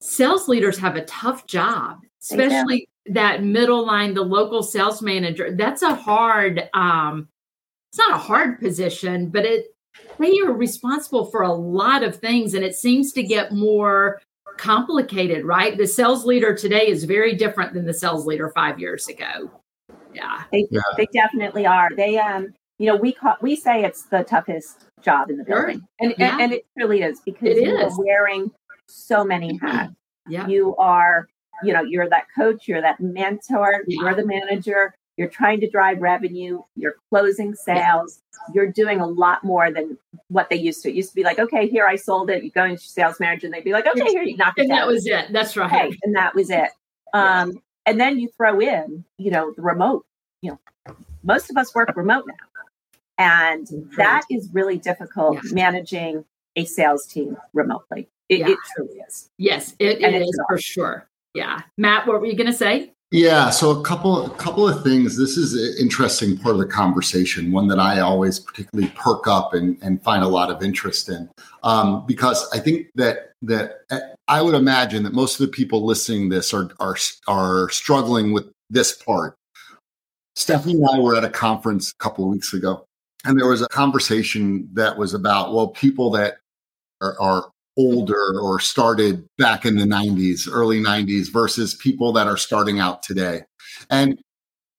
Sales 0.00 0.48
leaders 0.48 0.78
have 0.78 0.96
a 0.96 1.04
tough 1.06 1.46
job, 1.46 2.00
especially 2.22 2.88
that 3.06 3.42
middle 3.42 3.84
line, 3.84 4.14
the 4.14 4.22
local 4.22 4.62
sales 4.62 5.02
manager. 5.02 5.54
That's 5.54 5.82
a 5.82 5.94
hard. 5.94 6.68
Um, 6.72 7.28
it's 7.90 7.98
not 7.98 8.14
a 8.14 8.18
hard 8.18 8.60
position, 8.60 9.28
but 9.28 9.44
it 9.44 9.73
they 10.18 10.38
are 10.40 10.52
responsible 10.52 11.26
for 11.26 11.42
a 11.42 11.52
lot 11.52 12.02
of 12.02 12.16
things 12.16 12.54
and 12.54 12.64
it 12.64 12.74
seems 12.74 13.12
to 13.12 13.22
get 13.22 13.52
more 13.52 14.20
complicated 14.56 15.44
right 15.44 15.76
the 15.76 15.86
sales 15.86 16.24
leader 16.24 16.54
today 16.54 16.86
is 16.86 17.04
very 17.04 17.34
different 17.34 17.72
than 17.72 17.86
the 17.86 17.94
sales 17.94 18.26
leader 18.26 18.50
five 18.54 18.78
years 18.78 19.08
ago 19.08 19.50
yeah 20.12 20.44
they, 20.52 20.66
yeah. 20.70 20.80
they 20.96 21.06
definitely 21.12 21.66
are 21.66 21.90
they 21.96 22.18
um 22.18 22.52
you 22.78 22.86
know 22.86 22.96
we 22.96 23.12
call 23.12 23.34
we 23.40 23.56
say 23.56 23.84
it's 23.84 24.04
the 24.04 24.22
toughest 24.24 24.84
job 25.02 25.30
in 25.30 25.36
the 25.36 25.44
building 25.44 25.78
sure. 25.78 25.88
and, 26.00 26.14
yeah. 26.18 26.32
and, 26.32 26.40
and 26.42 26.52
it 26.52 26.66
really 26.76 27.02
is 27.02 27.20
because 27.24 27.56
it 27.56 27.64
you 27.64 27.76
is. 27.76 27.92
are 27.92 28.04
wearing 28.04 28.50
so 28.88 29.24
many 29.24 29.54
mm-hmm. 29.54 29.66
hats 29.66 29.94
yeah 30.28 30.46
you 30.46 30.74
are 30.76 31.26
you 31.62 31.72
know 31.72 31.82
you're 31.82 32.08
that 32.08 32.26
coach 32.36 32.68
you're 32.68 32.80
that 32.80 33.00
mentor 33.00 33.82
yeah. 33.86 34.02
you're 34.02 34.14
the 34.14 34.26
manager 34.26 34.94
you're 35.16 35.28
trying 35.28 35.60
to 35.60 35.70
drive 35.70 36.00
revenue, 36.00 36.62
you're 36.76 36.96
closing 37.10 37.54
sales, 37.54 38.20
you're 38.52 38.70
doing 38.70 39.00
a 39.00 39.06
lot 39.06 39.44
more 39.44 39.70
than 39.70 39.96
what 40.28 40.50
they 40.50 40.56
used 40.56 40.82
to. 40.82 40.90
It 40.90 40.94
used 40.94 41.10
to 41.10 41.14
be 41.14 41.22
like, 41.22 41.38
okay, 41.38 41.68
here 41.68 41.86
I 41.86 41.96
sold 41.96 42.30
it. 42.30 42.42
You 42.42 42.50
go 42.50 42.64
into 42.64 42.82
sales 42.82 43.20
manager 43.20 43.46
and 43.46 43.54
they'd 43.54 43.64
be 43.64 43.72
like, 43.72 43.86
okay, 43.86 44.10
here 44.10 44.22
you 44.22 44.36
knock 44.36 44.54
it 44.56 44.62
And 44.62 44.70
that 44.70 44.86
was 44.86 45.06
it. 45.06 45.32
That's 45.32 45.56
right. 45.56 45.66
Okay, 45.66 45.98
and 46.02 46.16
that 46.16 46.34
was 46.34 46.50
it. 46.50 46.70
Um. 47.12 47.60
And 47.86 48.00
then 48.00 48.18
you 48.18 48.30
throw 48.34 48.60
in, 48.60 49.04
you 49.18 49.30
know, 49.30 49.52
the 49.54 49.60
remote. 49.60 50.06
You 50.40 50.52
know, 50.52 50.96
most 51.22 51.50
of 51.50 51.58
us 51.58 51.74
work 51.74 51.94
remote 51.94 52.24
now. 52.26 52.62
And 53.18 53.68
that 53.98 54.22
is 54.30 54.48
really 54.54 54.78
difficult 54.78 55.34
yeah. 55.34 55.52
managing 55.52 56.24
a 56.56 56.64
sales 56.64 57.06
team 57.06 57.36
remotely. 57.52 58.08
It, 58.30 58.38
yeah. 58.38 58.48
it 58.48 58.58
truly 58.74 59.00
is. 59.06 59.28
Yes, 59.36 59.74
it, 59.78 60.00
it 60.00 60.14
is 60.14 60.40
for 60.48 60.58
sure. 60.58 61.06
Yeah. 61.34 61.60
Matt, 61.76 62.06
what 62.06 62.20
were 62.20 62.26
you 62.26 62.36
going 62.36 62.50
to 62.50 62.56
say? 62.56 62.92
Yeah, 63.14 63.50
so 63.50 63.70
a 63.70 63.80
couple 63.80 64.26
a 64.26 64.30
couple 64.30 64.66
of 64.68 64.82
things. 64.82 65.16
This 65.16 65.36
is 65.36 65.54
an 65.54 65.80
interesting 65.80 66.36
part 66.36 66.56
of 66.56 66.60
the 66.60 66.66
conversation, 66.66 67.52
one 67.52 67.68
that 67.68 67.78
I 67.78 68.00
always 68.00 68.40
particularly 68.40 68.92
perk 68.96 69.28
up 69.28 69.54
and, 69.54 69.80
and 69.82 70.02
find 70.02 70.24
a 70.24 70.26
lot 70.26 70.50
of 70.50 70.64
interest 70.64 71.08
in, 71.08 71.30
um, 71.62 72.04
because 72.06 72.50
I 72.52 72.58
think 72.58 72.88
that 72.96 73.30
that 73.42 73.82
I 74.26 74.42
would 74.42 74.56
imagine 74.56 75.04
that 75.04 75.12
most 75.12 75.38
of 75.38 75.46
the 75.46 75.52
people 75.52 75.86
listening 75.86 76.28
this 76.28 76.52
are 76.52 76.72
are 76.80 76.96
are 77.28 77.68
struggling 77.68 78.32
with 78.32 78.50
this 78.68 78.96
part. 78.96 79.36
Stephanie 80.34 80.74
and 80.74 80.88
I 80.92 80.98
were 80.98 81.14
at 81.14 81.22
a 81.22 81.30
conference 81.30 81.92
a 81.92 82.02
couple 82.02 82.24
of 82.24 82.30
weeks 82.30 82.52
ago, 82.52 82.84
and 83.24 83.38
there 83.38 83.46
was 83.46 83.62
a 83.62 83.68
conversation 83.68 84.68
that 84.72 84.98
was 84.98 85.14
about 85.14 85.54
well, 85.54 85.68
people 85.68 86.10
that 86.10 86.38
are, 87.00 87.14
are 87.20 87.50
Mm-hmm. 87.76 87.96
older 87.96 88.38
or 88.40 88.60
started 88.60 89.26
back 89.36 89.64
in 89.64 89.76
the 89.76 89.84
90s, 89.84 90.48
early 90.50 90.80
90s 90.80 91.32
versus 91.32 91.74
people 91.74 92.12
that 92.12 92.28
are 92.28 92.36
starting 92.36 92.78
out 92.78 93.02
today. 93.02 93.42
And 93.90 94.22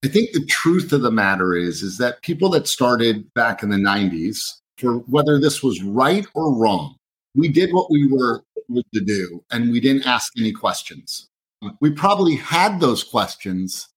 I 0.05 0.07
think 0.07 0.31
the 0.31 0.45
truth 0.45 0.93
of 0.93 1.01
the 1.01 1.11
matter 1.11 1.53
is 1.55 1.83
is 1.83 1.97
that 1.97 2.21
people 2.21 2.47
that 2.51 2.67
started 2.67 3.33
back 3.33 3.63
in 3.63 3.69
the 3.69 3.75
90s 3.75 4.39
for 4.77 4.99
whether 5.07 5.39
this 5.39 5.61
was 5.61 5.83
right 5.83 6.25
or 6.35 6.55
wrong, 6.55 6.95
we 7.35 7.49
did 7.49 7.73
what 7.73 7.91
we 7.91 8.07
were 8.07 8.43
to 8.93 9.01
do 9.01 9.43
and 9.51 9.71
we 9.71 9.81
didn't 9.81 10.07
ask 10.07 10.31
any 10.37 10.53
questions. 10.53 11.27
We 11.81 11.91
probably 11.91 12.35
had 12.35 12.79
those 12.79 13.03
questions, 13.03 13.89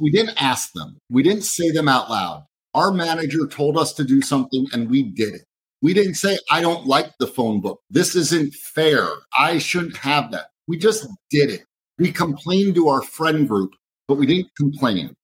we 0.00 0.10
didn't 0.10 0.40
ask 0.40 0.72
them. 0.72 0.96
We 1.10 1.22
didn't 1.22 1.44
say 1.44 1.70
them 1.70 1.88
out 1.88 2.08
loud. 2.08 2.46
Our 2.72 2.92
manager 2.92 3.46
told 3.46 3.76
us 3.76 3.92
to 3.94 4.04
do 4.04 4.22
something 4.22 4.66
and 4.72 4.88
we 4.88 5.02
did 5.02 5.34
it. 5.34 5.42
We 5.82 5.92
didn't 5.92 6.14
say, 6.14 6.38
I 6.50 6.60
don't 6.60 6.86
like 6.86 7.10
the 7.18 7.26
phone 7.26 7.60
book. 7.60 7.80
This 7.90 8.14
isn't 8.14 8.54
fair. 8.54 9.08
I 9.36 9.58
shouldn't 9.58 9.96
have 9.96 10.30
that. 10.30 10.46
We 10.68 10.78
just 10.78 11.06
did 11.28 11.50
it. 11.50 11.64
We 11.98 12.12
complained 12.12 12.76
to 12.76 12.88
our 12.88 13.02
friend 13.02 13.48
group, 13.48 13.72
but 14.06 14.14
we 14.14 14.26
didn't 14.26 14.54
complain. 14.56 15.14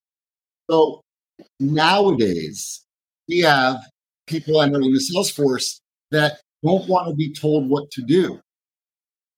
So 0.69 1.03
nowadays, 1.61 2.85
we 3.29 3.39
have 3.39 3.79
people 4.27 4.61
entering 4.61 4.93
the 4.93 5.01
sales 5.01 5.31
force 5.31 5.81
that 6.11 6.41
don't 6.65 6.89
want 6.89 7.09
to 7.09 7.15
be 7.15 7.33
told 7.33 7.69
what 7.69 7.91
to 7.93 8.03
do, 8.03 8.41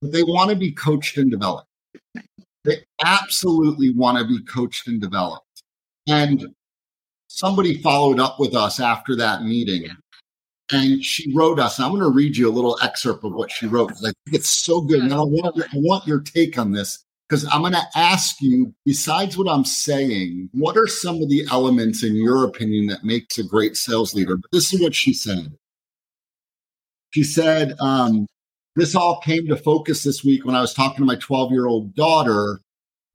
but 0.01 0.13
they 0.13 0.23
want 0.23 0.51
to 0.51 0.57
be 0.57 0.73
coached 0.73 1.19
and 1.19 1.31
developed. 1.31 1.69
They 2.65 2.83
absolutely 3.05 3.95
want 3.95 4.19
to 4.19 4.25
be 4.25 4.43
coached 4.45 4.89
and 4.89 5.01
developed. 5.01 5.63
And 6.09 6.47
somebody 7.29 7.81
followed 7.83 8.19
up 8.19 8.41
with 8.41 8.55
us 8.55 8.81
after 8.81 9.15
that 9.17 9.45
meeting 9.45 9.85
and 10.73 11.05
she 11.05 11.33
wrote 11.35 11.59
us. 11.59 11.79
And 11.79 11.87
I'm 11.87 11.93
going 11.93 12.03
to 12.03 12.11
read 12.11 12.37
you 12.37 12.49
a 12.49 12.53
little 12.53 12.79
excerpt 12.83 13.25
of 13.25 13.33
what 13.33 13.51
she 13.51 13.67
wrote 13.67 13.89
because 13.89 14.05
I 14.05 14.13
think 14.25 14.37
it's 14.37 14.51
so 14.51 14.81
good. 14.81 15.01
And 15.01 15.13
I 15.13 15.21
want, 15.21 15.57
your, 15.57 15.67
I 15.67 15.77
want 15.77 16.07
your 16.07 16.21
take 16.21 16.59
on 16.59 16.73
this 16.73 17.05
because 17.29 17.47
I'm 17.53 17.61
going 17.61 17.73
to 17.75 17.87
ask 17.95 18.37
you, 18.41 18.75
besides 18.85 19.39
what 19.39 19.49
I'm 19.49 19.65
saying, 19.65 20.51
what 20.53 20.77
are 20.77 20.89
some 20.89 21.23
of 21.23 21.29
the 21.29 21.47
elements, 21.51 22.03
in 22.03 22.17
your 22.17 22.45
opinion, 22.45 22.87
that 22.89 23.05
makes 23.05 23.39
a 23.39 23.45
great 23.45 23.77
sales 23.77 24.15
leader? 24.15 24.37
But 24.37 24.51
this 24.53 24.73
is 24.73 24.81
what 24.81 24.95
she 24.95 25.13
said. 25.13 25.53
She 27.11 27.23
said, 27.23 27.75
um, 27.81 28.27
This 28.75 28.95
all 28.95 29.21
came 29.21 29.47
to 29.47 29.57
focus 29.57 30.03
this 30.03 30.25
week 30.25 30.45
when 30.45 30.55
I 30.55 30.61
was 30.61 30.75
talking 30.75 30.99
to 30.99 31.05
my 31.05 31.17
12 31.17 31.53
year 31.53 31.67
old 31.67 31.95
daughter 31.95 32.61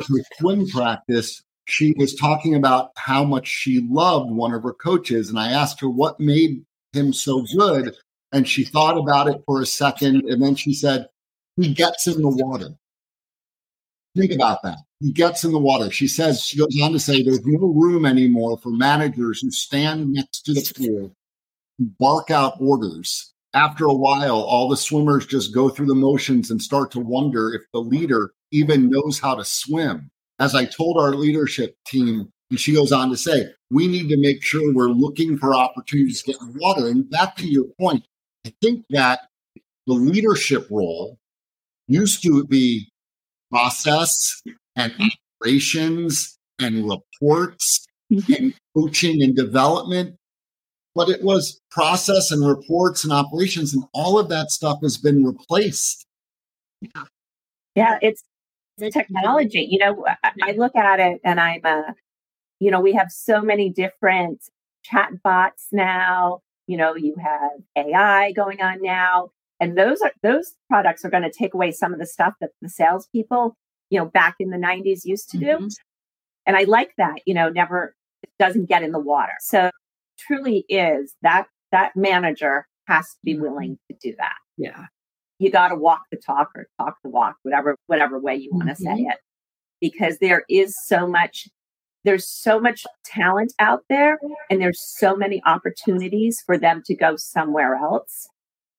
for 0.01 0.17
swim 0.39 0.67
practice. 0.67 1.41
She 1.67 1.93
was 1.97 2.15
talking 2.15 2.55
about 2.55 2.91
how 2.95 3.23
much 3.23 3.47
she 3.47 3.85
loved 3.89 4.31
one 4.31 4.53
of 4.53 4.63
her 4.63 4.73
coaches. 4.73 5.29
And 5.29 5.39
I 5.39 5.51
asked 5.51 5.81
her 5.81 5.89
what 5.89 6.19
made 6.19 6.63
him 6.95 7.13
so 7.13 7.45
good. 7.57 7.95
And 8.31 8.47
she 8.47 8.63
thought 8.63 8.97
about 8.97 9.27
it 9.27 9.41
for 9.45 9.61
a 9.61 9.65
second. 9.65 10.25
And 10.25 10.41
then 10.41 10.55
she 10.55 10.73
said, 10.73 11.07
He 11.57 11.73
gets 11.73 12.07
in 12.07 12.21
the 12.21 12.29
water. 12.29 12.75
Think 14.15 14.31
about 14.31 14.63
that. 14.63 14.77
He 15.01 15.11
gets 15.11 15.43
in 15.43 15.51
the 15.51 15.59
water. 15.59 15.91
She 15.91 16.07
says, 16.07 16.41
she 16.41 16.57
goes 16.57 16.79
on 16.81 16.93
to 16.93 16.99
say, 16.99 17.21
there's 17.21 17.45
no 17.45 17.67
room 17.67 18.05
anymore 18.05 18.57
for 18.57 18.69
managers 18.69 19.41
who 19.41 19.51
stand 19.51 20.13
next 20.13 20.41
to 20.45 20.53
the 20.53 20.73
pool 20.77 21.15
and 21.77 21.97
bark 21.97 22.31
out 22.31 22.55
orders. 22.59 23.33
After 23.53 23.85
a 23.85 23.93
while, 23.93 24.37
all 24.37 24.69
the 24.69 24.77
swimmers 24.77 25.25
just 25.25 25.53
go 25.53 25.69
through 25.69 25.87
the 25.87 25.95
motions 25.95 26.49
and 26.49 26.61
start 26.61 26.91
to 26.91 26.99
wonder 26.99 27.53
if 27.53 27.63
the 27.73 27.79
leader 27.79 28.31
even 28.51 28.89
knows 28.89 29.19
how 29.19 29.35
to 29.35 29.45
swim. 29.45 30.09
As 30.39 30.55
I 30.55 30.65
told 30.65 30.97
our 30.97 31.13
leadership 31.13 31.75
team 31.85 32.31
and 32.49 32.59
she 32.59 32.73
goes 32.73 32.91
on 32.91 33.09
to 33.09 33.17
say, 33.17 33.47
we 33.71 33.87
need 33.87 34.09
to 34.09 34.17
make 34.17 34.43
sure 34.43 34.73
we're 34.73 34.89
looking 34.89 35.37
for 35.37 35.55
opportunities 35.55 36.21
to 36.23 36.33
get 36.33 36.41
water. 36.55 36.87
And 36.87 37.09
back 37.09 37.35
to 37.37 37.47
your 37.47 37.65
point, 37.79 38.05
I 38.45 38.53
think 38.61 38.85
that 38.91 39.21
the 39.87 39.93
leadership 39.93 40.67
role 40.69 41.17
used 41.87 42.21
to 42.23 42.45
be 42.45 42.91
process 43.51 44.41
and 44.75 44.93
operations 45.41 46.37
and 46.59 46.89
reports 46.89 47.85
mm-hmm. 48.11 48.33
and 48.33 48.53
coaching 48.75 49.23
and 49.23 49.35
development. 49.35 50.15
But 50.93 51.09
it 51.09 51.23
was 51.23 51.59
process 51.71 52.31
and 52.31 52.47
reports 52.47 53.03
and 53.03 53.11
operations, 53.11 53.73
and 53.73 53.83
all 53.93 54.17
of 54.17 54.29
that 54.29 54.49
stuff 54.49 54.79
has 54.81 54.97
been 54.97 55.25
replaced. 55.25 56.05
Yeah, 57.75 57.97
it's 58.01 58.23
the 58.77 58.89
technology. 58.89 59.67
You 59.69 59.79
know, 59.79 60.05
I 60.41 60.53
look 60.53 60.73
at 60.77 61.01
it 61.01 61.19
and 61.25 61.39
I'm 61.39 61.65
a 61.65 61.95
you 62.59 62.71
know, 62.71 62.79
we 62.79 62.93
have 62.93 63.11
so 63.11 63.41
many 63.41 63.69
different 63.69 64.41
chat 64.83 65.09
bots 65.23 65.67
now. 65.71 66.39
You 66.67 66.77
know, 66.77 66.95
you 66.95 67.15
have 67.21 67.51
AI 67.75 68.31
going 68.31 68.61
on 68.61 68.81
now. 68.81 69.29
And 69.59 69.77
those 69.77 70.01
are 70.01 70.11
those 70.21 70.53
products 70.69 71.05
are 71.05 71.09
going 71.09 71.23
to 71.23 71.31
take 71.31 71.53
away 71.53 71.71
some 71.71 71.93
of 71.93 71.99
the 71.99 72.05
stuff 72.05 72.33
that 72.41 72.51
the 72.61 72.69
salespeople, 72.69 73.55
you 73.89 73.99
know, 73.99 74.05
back 74.05 74.35
in 74.39 74.49
the 74.49 74.57
90s 74.57 75.05
used 75.05 75.29
to 75.29 75.37
mm-hmm. 75.37 75.67
do. 75.67 75.69
And 76.45 76.57
I 76.57 76.63
like 76.63 76.91
that, 76.97 77.21
you 77.25 77.33
know, 77.33 77.49
never 77.49 77.95
doesn't 78.39 78.67
get 78.67 78.83
in 78.83 78.91
the 78.91 78.99
water. 78.99 79.33
So 79.39 79.69
truly 80.19 80.65
is 80.69 81.13
that 81.21 81.47
that 81.71 81.95
manager 81.95 82.67
has 82.87 83.05
to 83.05 83.17
be 83.23 83.33
mm-hmm. 83.33 83.43
willing 83.43 83.79
to 83.89 83.97
do 84.01 84.15
that. 84.17 84.35
Yeah. 84.57 84.85
You 85.39 85.51
got 85.51 85.69
to 85.69 85.75
walk 85.75 86.03
the 86.11 86.17
talk 86.17 86.49
or 86.55 86.67
talk 86.79 86.95
the 87.03 87.09
walk, 87.09 87.35
whatever 87.43 87.75
whatever 87.87 88.19
way 88.19 88.35
you 88.35 88.49
want 88.51 88.69
to 88.69 88.75
mm-hmm. 88.75 88.95
say 88.95 89.01
it. 89.03 89.17
Because 89.81 90.17
there 90.19 90.43
is 90.49 90.73
so 90.85 91.05
much 91.07 91.47
there's 92.05 92.27
so 92.27 92.59
much 92.59 92.85
talent 93.03 93.53
out 93.59 93.83
there 93.89 94.19
and 94.49 94.61
there's 94.61 94.81
so 94.81 95.15
many 95.15 95.41
opportunities 95.45 96.41
for 96.45 96.57
them 96.57 96.81
to 96.85 96.95
go 96.95 97.15
somewhere 97.15 97.75
else. 97.75 98.29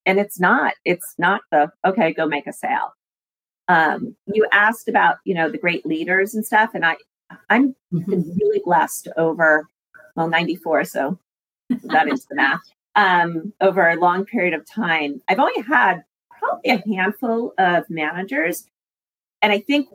And 0.06 0.18
it's 0.18 0.38
not 0.40 0.74
it's 0.84 1.14
not 1.18 1.42
the 1.50 1.70
okay 1.84 2.12
go 2.12 2.26
make 2.26 2.46
a 2.46 2.52
sale. 2.52 2.94
Um, 3.68 4.16
you 4.32 4.46
asked 4.52 4.88
about 4.88 5.16
you 5.24 5.34
know 5.34 5.50
the 5.50 5.58
great 5.58 5.84
leaders 5.84 6.34
and 6.34 6.46
stuff 6.46 6.70
and 6.72 6.86
i 6.86 6.96
i'm 7.50 7.74
mm-hmm. 7.92 8.12
really 8.12 8.60
blessed 8.64 9.08
over 9.16 9.66
well 10.14 10.28
94 10.28 10.84
so 10.84 11.18
that 11.82 12.06
is 12.06 12.24
the 12.26 12.36
math 12.36 12.60
um, 12.94 13.52
over 13.60 13.88
a 13.88 13.96
long 13.96 14.24
period 14.24 14.54
of 14.54 14.64
time. 14.64 15.20
I've 15.28 15.40
only 15.40 15.60
had 15.62 16.04
probably 16.38 16.70
a 16.70 16.96
handful 16.96 17.52
of 17.58 17.88
managers 17.88 18.68
and 19.42 19.52
i 19.52 19.58
think 19.58 19.88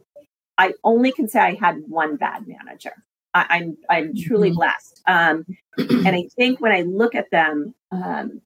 i 0.58 0.74
only 0.84 1.12
can 1.12 1.28
say 1.28 1.40
i 1.40 1.54
had 1.54 1.84
one 1.88 2.16
bad 2.16 2.48
manager 2.48 2.94
I, 3.34 3.42
am 3.42 3.78
I'm, 3.90 4.08
I'm 4.08 4.16
truly 4.16 4.50
mm-hmm. 4.50 4.58
blessed. 4.58 5.02
Um, 5.08 5.46
and 5.78 6.16
I 6.16 6.28
think 6.36 6.60
when 6.60 6.72
I 6.72 6.82
look 6.82 7.16
at 7.16 7.32
them, 7.32 7.74
um, 7.92 8.42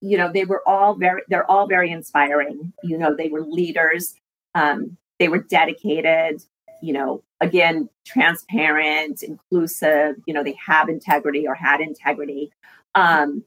you 0.00 0.18
know, 0.18 0.30
they 0.30 0.44
were 0.44 0.62
all 0.68 0.94
very 0.94 1.22
they're 1.28 1.50
all 1.50 1.66
very 1.66 1.90
inspiring. 1.90 2.72
You 2.82 2.98
know, 2.98 3.14
they 3.16 3.28
were 3.28 3.40
leaders. 3.40 4.14
Um, 4.54 4.98
they 5.18 5.28
were 5.28 5.38
dedicated. 5.38 6.42
You 6.82 6.92
know, 6.92 7.22
again, 7.40 7.88
transparent, 8.04 9.22
inclusive. 9.22 10.16
You 10.26 10.34
know, 10.34 10.44
they 10.44 10.56
have 10.66 10.90
integrity 10.90 11.46
or 11.46 11.54
had 11.54 11.80
integrity, 11.80 12.52
um, 12.94 13.44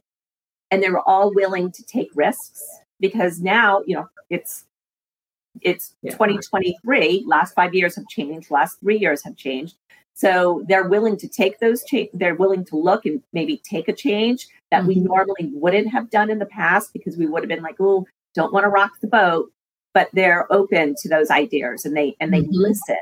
and 0.71 0.81
they 0.81 0.89
were 0.89 1.07
all 1.07 1.33
willing 1.33 1.71
to 1.73 1.83
take 1.83 2.09
risks 2.15 2.63
because 2.99 3.39
now, 3.39 3.83
you 3.85 3.95
know, 3.95 4.09
it's 4.29 4.65
it's 5.61 5.95
yeah. 6.01 6.11
2023 6.11 7.23
last 7.27 7.53
five 7.53 7.73
years 7.73 7.95
have 7.95 8.07
changed 8.07 8.51
last 8.51 8.79
three 8.79 8.97
years 8.97 9.23
have 9.23 9.35
changed 9.35 9.75
so 10.17 10.63
they're 10.67 10.89
willing 10.89 11.15
to 11.17 11.27
take 11.27 11.59
those 11.59 11.83
change. 11.83 12.09
They're 12.11 12.33
willing 12.33 12.65
to 12.65 12.75
look 12.75 13.05
and 13.05 13.21
maybe 13.33 13.61
take 13.63 13.87
a 13.87 13.93
change 13.93 14.47
that 14.71 14.79
mm-hmm. 14.79 14.87
we 14.87 14.95
normally 14.95 15.51
wouldn't 15.53 15.89
have 15.89 16.09
done 16.09 16.31
in 16.31 16.39
the 16.39 16.47
past 16.47 16.91
because 16.91 17.15
we 17.15 17.27
would 17.27 17.43
have 17.43 17.49
been 17.49 17.61
like, 17.61 17.75
oh, 17.79 18.07
don't 18.33 18.51
want 18.51 18.63
to 18.63 18.69
rock 18.69 18.93
the 18.99 19.07
boat. 19.07 19.51
But 19.93 20.09
they're 20.13 20.51
open 20.51 20.95
to 21.03 21.07
those 21.07 21.29
ideas 21.29 21.85
and 21.85 21.95
they 21.95 22.15
and 22.19 22.33
they 22.33 22.41
mm-hmm. 22.41 22.49
listen. 22.51 22.97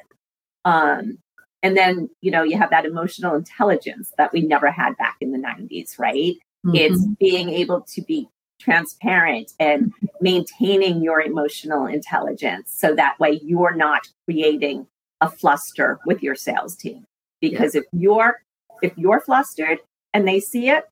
Um, 0.66 1.20
and 1.64 1.78
then 1.78 2.10
you 2.20 2.32
know 2.32 2.44
you 2.44 2.58
have 2.58 2.72
that 2.72 2.86
emotional 2.86 3.34
intelligence 3.34 4.12
that 4.18 4.34
we 4.34 4.42
never 4.42 4.70
had 4.70 4.98
back 4.98 5.16
in 5.22 5.32
the 5.32 5.38
90s, 5.38 5.98
right? 5.98 6.36
Mm-hmm. 6.66 6.76
It's 6.76 7.06
being 7.18 7.48
able 7.48 7.86
to 7.94 8.02
be 8.02 8.28
transparent 8.60 9.54
and 9.58 9.94
maintaining 10.20 11.02
your 11.02 11.22
emotional 11.22 11.86
intelligence 11.86 12.74
so 12.76 12.94
that 12.96 13.18
way 13.22 13.40
you're 13.42 13.76
not 13.76 14.02
creating 14.26 14.88
a 15.22 15.30
fluster 15.30 16.00
with 16.06 16.22
your 16.22 16.36
sales 16.36 16.76
team 16.76 17.06
because 17.42 17.76
yeah. 17.76 17.82
if 17.82 17.88
you're 17.94 18.42
if 18.82 18.94
you're 18.98 19.22
flustered 19.22 19.80
and 20.14 20.28
they 20.28 20.40
see 20.40 20.70
it 20.70 20.86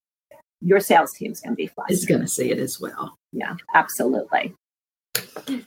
your 0.63 0.79
sales 0.79 1.13
team's 1.13 1.41
going 1.41 1.53
to 1.53 1.57
be 1.57 1.67
flustered. 1.67 1.93
Is 1.93 2.05
going 2.05 2.21
to 2.21 2.27
see 2.27 2.49
it 2.49 2.57
as 2.57 2.79
well. 2.79 3.17
Yeah, 3.33 3.55
absolutely. 3.75 4.55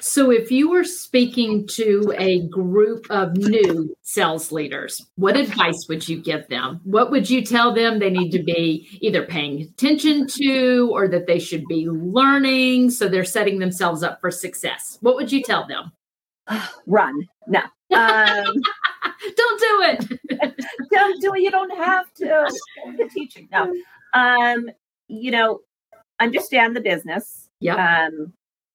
So, 0.00 0.30
if 0.30 0.50
you 0.50 0.70
were 0.70 0.82
speaking 0.82 1.66
to 1.68 2.12
a 2.18 2.48
group 2.48 3.06
of 3.10 3.36
new 3.36 3.94
sales 4.02 4.50
leaders, 4.50 5.06
what 5.16 5.36
advice 5.36 5.86
would 5.88 6.08
you 6.08 6.20
give 6.20 6.48
them? 6.48 6.80
What 6.82 7.10
would 7.12 7.30
you 7.30 7.44
tell 7.44 7.72
them 7.72 7.98
they 7.98 8.10
need 8.10 8.30
to 8.30 8.42
be 8.42 8.88
either 9.00 9.24
paying 9.24 9.62
attention 9.62 10.26
to 10.28 10.90
or 10.92 11.06
that 11.08 11.28
they 11.28 11.38
should 11.38 11.64
be 11.68 11.88
learning 11.88 12.90
so 12.90 13.08
they're 13.08 13.24
setting 13.24 13.60
themselves 13.60 14.02
up 14.02 14.20
for 14.20 14.32
success? 14.32 14.98
What 15.00 15.14
would 15.14 15.30
you 15.30 15.42
tell 15.42 15.66
them? 15.66 15.92
Run. 16.86 17.28
No. 17.46 17.60
Um, 17.94 18.44
don't 19.36 19.60
do 19.60 19.82
it. 19.82 20.20
don't 20.90 21.20
do 21.20 21.34
it. 21.34 21.40
You 21.40 21.50
don't 21.50 21.76
have 21.76 22.12
to. 22.14 22.50
The 22.96 23.08
teaching. 23.12 23.48
No. 23.50 23.74
Um, 24.14 24.70
you 25.08 25.30
know, 25.30 25.60
understand 26.20 26.76
the 26.76 26.80
business. 26.80 27.48
Yeah. 27.60 28.06
Um, 28.06 28.32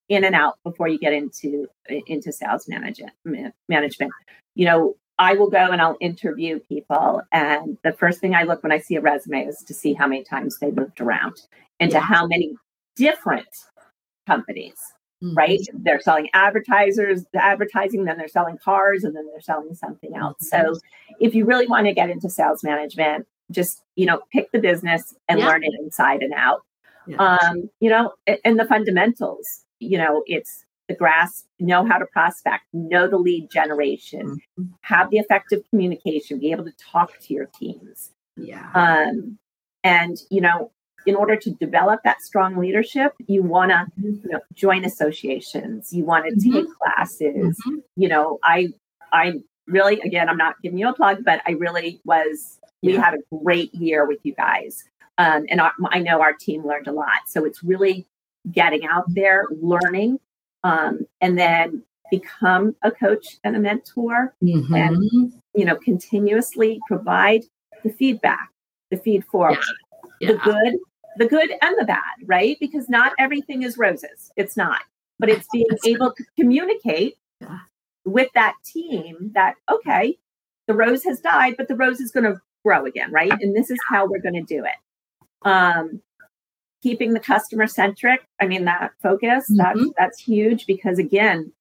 in 0.10 0.25
and 0.25 0.36
out 0.36 0.58
before 0.63 0.89
you 0.89 1.00
get 1.00 1.13
into 1.13 1.68
into 1.88 2.34
sales 2.34 2.68
management 2.68 3.13
management 3.70 4.12
you 4.56 4.65
know 4.65 4.94
i 5.20 5.34
will 5.34 5.50
go 5.50 5.72
and 5.72 5.82
i'll 5.82 5.96
interview 6.01 6.60
people 6.68 7.22
and 7.32 7.77
the 7.86 7.94
first 7.94 8.20
thing 8.20 8.36
i 8.36 8.44
look 8.44 8.62
when 8.62 8.74
i 8.74 8.77
see 8.77 8.98
a 8.98 9.01
resume 9.01 9.46
is 9.46 9.63
to 9.65 9.74
see 9.74 9.94
how 9.94 10.06
many 10.06 10.22
times 10.22 10.60
they 10.60 10.70
moved 10.72 11.00
around 11.00 11.38
and 11.80 11.94
yeah. 11.94 12.00
to 12.00 12.06
how 12.06 12.27
many 12.27 12.53
different 12.98 13.48
companies 14.27 14.75
mm-hmm. 15.24 15.34
right 15.36 15.62
they're 15.74 16.00
selling 16.00 16.30
advertisers 16.34 17.25
advertising 17.36 18.06
then 18.06 18.18
they're 18.18 18.28
selling 18.28 18.58
cars 18.58 19.04
and 19.04 19.16
then 19.16 19.25
they're 19.32 19.42
selling 19.42 19.74
something 19.74 20.16
else 20.16 20.50
mm-hmm. 20.54 20.74
so 20.74 20.80
if 21.20 21.36
you 21.36 21.46
really 21.46 21.68
want 21.68 21.86
to 21.86 21.94
get 21.94 22.10
into 22.10 22.30
sales 22.30 22.63
management 22.63 23.28
just 23.51 23.84
you 23.96 24.06
know 24.06 24.22
pick 24.32 24.51
the 24.51 24.60
business 24.60 25.13
and 25.28 25.40
yeah. 25.40 25.48
learn 25.48 25.63
it 25.63 25.74
inside 25.82 26.22
and 26.22 26.34
out 26.34 26.62
yeah. 27.08 27.18
um, 27.18 27.70
you 27.80 27.90
know, 27.90 28.13
and 28.46 28.60
the 28.60 28.66
fundamentals 28.66 29.66
you 29.82 29.98
know, 29.98 30.24
it's 30.28 30.63
the 30.88 30.96
grass, 30.96 31.44
know 31.60 31.86
how 31.86 31.98
to 31.98 32.06
prospect, 32.06 32.63
know 32.72 33.08
the 33.08 33.18
lead 33.18 33.50
generation, 33.51 34.40
mm-hmm. 34.58 34.63
have 34.82 35.10
the 35.10 35.18
effective 35.18 35.63
communication, 35.70 36.40
be 36.40 36.51
able 36.51 36.63
to 36.63 36.74
talk 36.78 37.20
to 37.20 37.34
your 37.34 37.48
teams. 37.48 38.12
Yeah. 38.38 38.70
Um, 38.74 39.38
and, 39.84 40.18
you 40.30 40.40
know, 40.40 40.72
in 41.05 41.15
order 41.15 41.36
to 41.36 41.51
develop 41.51 42.01
that 42.03 42.22
strong 42.22 42.58
leadership, 42.58 43.13
you 43.27 43.43
want 43.43 43.72
to 43.72 43.86
you 44.01 44.22
know, 44.25 44.39
join 44.53 44.86
associations, 44.86 45.91
you 45.91 46.03
want 46.05 46.25
to 46.25 46.31
mm-hmm. 46.31 46.51
take 46.51 46.65
classes. 46.77 47.58
Mm-hmm. 47.67 47.75
You 47.96 48.10
know, 48.10 48.39
I, 48.43 48.70
I 49.12 49.34
really, 49.67 50.00
again, 50.01 50.29
I'm 50.29 50.38
not 50.38 50.55
giving 50.62 50.77
you 50.77 50.89
a 50.89 50.93
plug, 50.93 51.24
but 51.25 51.41
I 51.48 51.51
really 51.51 52.01
was, 52.05 52.60
yeah. 52.81 52.91
we 52.91 52.98
had 52.98 53.13
a 53.15 53.38
great 53.43 53.74
year 53.74 54.05
with 54.05 54.20
you 54.24 54.34
guys. 54.34 54.84
Um, 55.17 55.46
and 55.50 55.62
our, 55.62 55.72
I 55.89 56.00
know 56.00 56.22
our 56.22 56.34
team 56.34 56.65
learned 56.65 56.88
a 56.88 56.91
lot. 56.91 57.27
So 57.27 57.46
it's 57.46 57.63
really 57.63 58.08
getting 58.51 58.86
out 58.86 59.05
there, 59.08 59.46
learning, 59.62 60.20
um, 60.63 61.05
and 61.20 61.38
then 61.38 61.84
become 62.12 62.75
a 62.84 62.91
coach 62.91 63.38
and 63.43 63.55
a 63.55 63.60
mentor 63.60 64.36
mm-hmm. 64.43 64.75
and 64.75 65.34
you 65.55 65.65
know 65.65 65.77
continuously 65.77 66.79
provide 66.86 67.41
the 67.84 67.89
feedback 67.89 68.50
the 68.91 68.98
feed 68.98 69.25
forward 69.25 69.58
yeah. 70.20 70.29
Yeah. 70.29 70.34
the 70.34 70.38
good 70.39 70.79
the 71.18 71.27
good 71.27 71.51
and 71.62 71.75
the 71.80 71.86
bad 71.86 72.01
right? 72.25 72.58
Because 72.60 72.89
not 72.89 73.13
everything 73.20 73.63
is 73.63 73.77
roses. 73.77 74.32
It's 74.36 74.58
not. 74.58 74.82
But 75.20 75.30
it's 75.30 75.48
being 75.51 75.65
able 75.86 76.14
to 76.14 76.24
communicate 76.38 77.18
yeah. 77.40 77.59
with 78.05 78.29
that 78.33 78.55
team 78.66 79.31
that 79.33 79.55
okay 79.72 80.18
the 80.68 80.74
rose 80.74 81.03
has 81.03 81.20
died 81.20 81.55
but 81.57 81.68
the 81.68 81.75
rose 81.75 82.00
is 82.00 82.12
going 82.12 82.24
to 82.24 82.42
grow 82.64 82.86
again 82.86 83.12
right? 83.12 83.31
And 83.31 83.55
this 83.55 83.70
is 83.70 83.79
how 83.88 84.05
we're 84.07 84.22
going 84.22 84.36
to 84.36 84.42
do 84.42 84.66
it. 84.66 85.48
Um 85.48 86.01
keeping 86.83 87.14
the 87.14 87.20
customer 87.20 87.68
centric 87.68 88.22
i 88.40 88.48
mean 88.48 88.66
that 88.66 88.92
focus 89.03 89.46
mm-hmm. 89.48 89.57
that's 89.57 89.92
that's 90.00 90.20
huge 90.20 90.66
because 90.66 90.98
again 90.98 91.51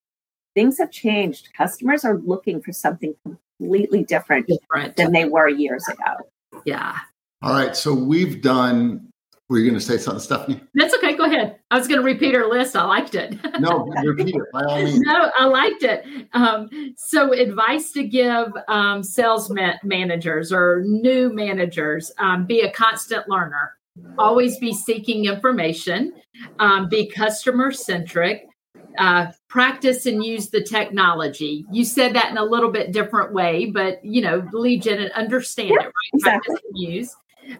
things 0.54 0.78
have 0.78 0.90
changed. 0.90 1.48
Customers 1.56 2.04
are 2.04 2.18
looking 2.18 2.60
for 2.60 2.72
something 2.72 3.14
completely 3.24 4.04
different, 4.04 4.46
different. 4.46 4.96
than 4.96 5.12
they 5.12 5.24
were 5.24 5.48
years 5.48 5.86
ago. 5.88 6.62
Yeah. 6.64 6.98
All 7.42 7.52
right 7.52 7.74
so 7.74 7.94
we've 7.94 8.42
done 8.42 9.09
were 9.50 9.58
you 9.58 9.68
going 9.68 9.78
to 9.78 9.84
say 9.84 9.98
something, 9.98 10.20
Stephanie? 10.20 10.60
That's 10.74 10.94
okay. 10.94 11.14
Go 11.16 11.24
ahead. 11.24 11.58
I 11.70 11.76
was 11.76 11.86
going 11.86 12.00
to 12.00 12.04
repeat 12.04 12.34
her 12.34 12.46
list. 12.46 12.76
I 12.76 12.84
liked 12.84 13.14
it. 13.14 13.36
no, 13.60 13.84
repeat 14.04 14.34
it 14.34 14.42
by 14.52 14.62
all 14.62 14.82
means. 14.82 15.00
No, 15.04 15.30
I 15.36 15.44
liked 15.44 15.82
it. 15.82 16.04
Um, 16.32 16.94
so, 16.96 17.32
advice 17.32 17.92
to 17.92 18.04
give 18.04 18.52
um, 18.68 19.02
sales 19.02 19.50
ma- 19.50 19.74
managers 19.82 20.52
or 20.52 20.82
new 20.86 21.34
managers: 21.34 22.10
um, 22.18 22.46
be 22.46 22.60
a 22.60 22.72
constant 22.72 23.28
learner 23.28 23.76
always 24.18 24.58
be 24.58 24.72
seeking 24.72 25.26
information, 25.26 26.12
um, 26.58 26.88
be 26.88 27.08
customer 27.08 27.72
centric, 27.72 28.46
uh, 28.98 29.26
practice 29.48 30.06
and 30.06 30.24
use 30.24 30.50
the 30.50 30.62
technology. 30.62 31.64
You 31.70 31.84
said 31.84 32.14
that 32.14 32.30
in 32.30 32.38
a 32.38 32.44
little 32.44 32.70
bit 32.70 32.92
different 32.92 33.32
way, 33.32 33.66
but 33.66 34.04
you 34.04 34.22
know, 34.22 34.46
lead 34.52 34.82
gen 34.82 34.98
and 35.00 35.12
understand 35.12 35.72
it, 35.72 35.74
right? 35.74 35.92
Exactly. 36.14 36.54
Practice 36.54 36.70
and 36.72 36.92
use. 36.92 37.16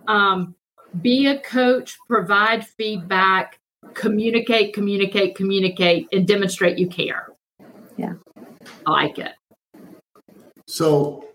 Um, 0.07 0.55
be 1.01 1.27
a 1.27 1.39
coach, 1.41 1.97
provide 2.09 2.67
feedback, 2.67 3.59
communicate, 3.95 4.75
communicate, 4.75 5.35
communicate, 5.35 6.09
and 6.13 6.27
demonstrate 6.27 6.79
you 6.79 6.89
care. 6.89 7.29
Yeah. 7.97 8.15
I 8.87 8.91
like 8.91 9.19
it. 9.19 9.33
So 10.67 11.31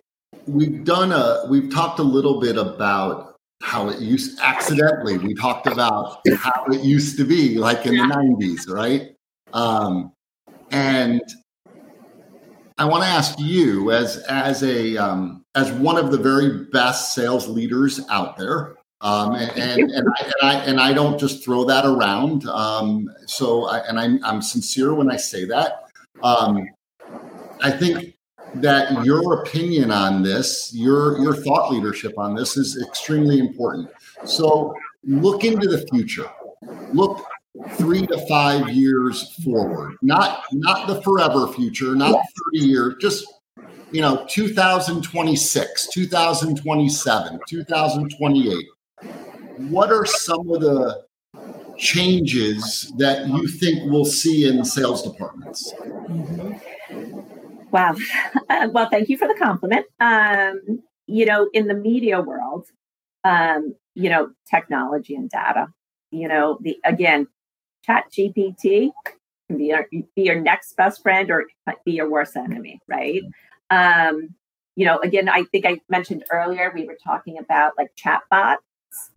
we've 0.48 0.84
done 0.84 1.12
a 1.12 1.46
we've 1.50 1.74
talked 1.74 2.00
a 2.00 2.04
little 2.04 2.39
bit 2.39 2.58
about 2.58 3.36
how 3.62 3.89
it 3.89 4.00
used 4.00 4.39
accidentally 4.41 5.18
we 5.18 5.34
talked 5.34 5.65
about 5.65 6.20
how 6.38 6.65
it 6.65 6.82
used 6.82 7.18
to 7.18 7.24
be 7.24 7.58
like 7.58 7.86
in 7.86 7.94
yeah. 7.94 8.08
the 8.08 8.13
90s 8.13 8.70
right 8.70 9.15
um, 9.54 10.12
and 10.72 11.22
i 12.78 12.86
want 12.86 13.04
to 13.04 13.10
ask 13.10 13.39
you 13.39 13.91
as 13.91 14.18
as 14.30 14.62
a 14.63 14.98
um, 14.98 15.44
as 15.56 15.72
one 15.72 15.98
of 15.98 16.12
the 16.12 16.18
very 16.18 16.65
best 16.65 17.15
sales 17.15 17.48
leaders 17.48 18.02
out 18.10 18.38
there 18.38 18.74
um, 19.01 19.36
and, 19.36 19.51
and, 19.58 19.91
and, 19.91 20.08
I, 20.17 20.23
and, 20.23 20.34
I, 20.41 20.53
and 20.65 20.79
I 20.79 20.93
don't 20.93 21.19
just 21.19 21.43
throw 21.43 21.63
that 21.65 21.86
around. 21.86 22.47
Um, 22.47 23.10
so 23.25 23.65
I, 23.65 23.79
and 23.88 23.99
I'm, 23.99 24.23
I'm 24.23 24.41
sincere 24.41 24.93
when 24.93 25.12
I 25.12 25.17
say 25.17 25.45
that. 25.45 25.84
Um, 26.23 26.67
I 27.62 27.71
think 27.71 28.15
that 28.55 29.05
your 29.05 29.41
opinion 29.41 29.91
on 29.91 30.23
this, 30.23 30.71
your 30.73 31.19
your 31.19 31.36
thought 31.36 31.71
leadership 31.71 32.17
on 32.17 32.36
this 32.36 32.58
is 32.58 32.81
extremely 32.88 33.39
important. 33.39 33.89
So 34.25 34.73
look 35.03 35.43
into 35.43 35.67
the 35.67 35.86
future. 35.91 36.29
Look 36.93 37.25
three 37.71 38.05
to 38.08 38.25
five 38.27 38.69
years 38.69 39.34
forward. 39.43 39.95
Not 40.01 40.43
not 40.51 40.88
the 40.88 41.01
forever 41.01 41.47
future, 41.47 41.95
not 41.95 42.21
30 42.53 42.65
years, 42.65 42.95
just 43.01 43.25
you 43.91 44.01
know, 44.01 44.25
2026, 44.29 45.88
2027, 45.88 47.39
2028. 47.47 48.65
What 49.58 49.91
are 49.91 50.06
some 50.06 50.50
of 50.52 50.62
the 50.62 51.06
changes 51.78 52.94
that 52.98 53.28
you 53.28 53.48
think 53.48 53.91
we'll 53.91 54.06
see 54.06 54.48
in 54.48 54.63
sales 54.65 55.04
departments? 55.04 55.74
Mm-hmm. 55.82 56.54
Wow. 57.72 57.96
well, 58.72 58.89
thank 58.89 59.10
you 59.10 59.18
for 59.18 59.28
the 59.28 59.36
compliment. 59.38 59.86
Um, 60.00 60.82
you 61.08 61.26
know, 61.26 61.50
in 61.54 61.68
the 61.68 61.74
media 61.74 62.22
world, 62.22 62.68
um, 63.24 63.76
you 63.96 64.10
know, 64.10 64.32
technology 64.50 65.15
and 65.15 65.30
data, 65.30 65.68
you 66.12 66.28
know, 66.28 66.58
the 66.62 66.78
again, 66.84 67.28
chat 67.86 68.06
GPT 68.12 68.91
can 69.48 69.58
be 69.58 69.65
your, 69.65 69.88
be 69.91 70.24
your 70.24 70.39
next 70.39 70.76
best 70.78 71.02
friend 71.02 71.30
or 71.30 71.46
be 71.86 71.91
your 71.91 72.10
worst 72.10 72.36
enemy, 72.36 72.80
right? 72.88 73.22
Um, 73.70 74.36
you 74.76 74.86
know, 74.86 75.00
again, 75.00 75.30
I 75.30 75.44
think 75.44 75.65
I 75.65 75.80
mentioned 75.89 76.26
earlier 76.32 76.72
we 76.74 76.86
were 76.86 76.98
talking 77.02 77.38
about 77.38 77.74
like 77.78 77.91
chatbots. 77.96 78.58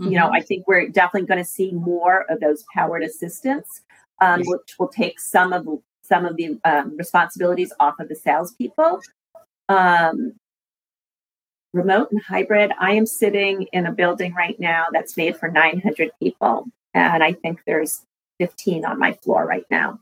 Mm-hmm. 0.00 0.12
You 0.12 0.18
know, 0.18 0.26
mm-hmm. 0.26 0.34
I 0.34 0.40
think 0.40 0.66
we're 0.66 0.88
definitely 0.88 1.26
going 1.26 1.42
to 1.42 1.48
see 1.48 1.72
more 1.72 2.24
of 2.30 2.40
those 2.40 2.64
powered 2.74 3.02
assistants, 3.02 3.82
um, 4.20 4.42
which 4.44 4.74
will 4.78 4.88
take 4.88 5.20
some 5.20 5.52
of 5.52 5.66
some 6.02 6.24
of 6.24 6.36
the 6.36 6.58
um, 6.64 6.96
responsibilities 6.96 7.72
off 7.80 8.00
of 8.00 8.08
the 8.08 8.16
salespeople. 8.16 9.00
Um, 9.68 10.34
remote 11.74 12.10
and 12.10 12.22
hybrid. 12.22 12.72
I 12.80 12.92
am 12.92 13.06
sitting 13.06 13.66
in 13.72 13.86
a 13.86 13.92
building 13.92 14.34
right 14.34 14.58
now 14.58 14.86
that's 14.90 15.16
made 15.16 15.36
for 15.36 15.50
900 15.50 16.10
people, 16.20 16.66
and 16.94 17.22
I 17.22 17.34
think 17.34 17.60
there's 17.66 18.02
15 18.40 18.84
on 18.84 18.98
my 18.98 19.12
floor 19.22 19.44
right 19.44 19.66
now. 19.70 20.00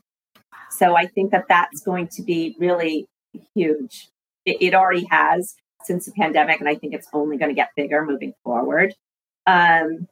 So 0.69 0.95
I 0.95 1.07
think 1.07 1.31
that 1.31 1.45
that's 1.49 1.81
going 1.81 2.07
to 2.09 2.21
be 2.21 2.55
really 2.59 3.07
huge. 3.53 4.09
It, 4.45 4.57
it 4.61 4.73
already 4.73 5.07
has 5.11 5.55
since 5.83 6.05
the 6.05 6.11
pandemic, 6.11 6.59
and 6.59 6.69
I 6.69 6.75
think 6.75 6.93
it's 6.93 7.07
only 7.13 7.37
going 7.37 7.49
to 7.49 7.55
get 7.55 7.69
bigger 7.75 8.05
moving 8.05 8.33
forward. 8.43 8.93
Um, 9.47 10.07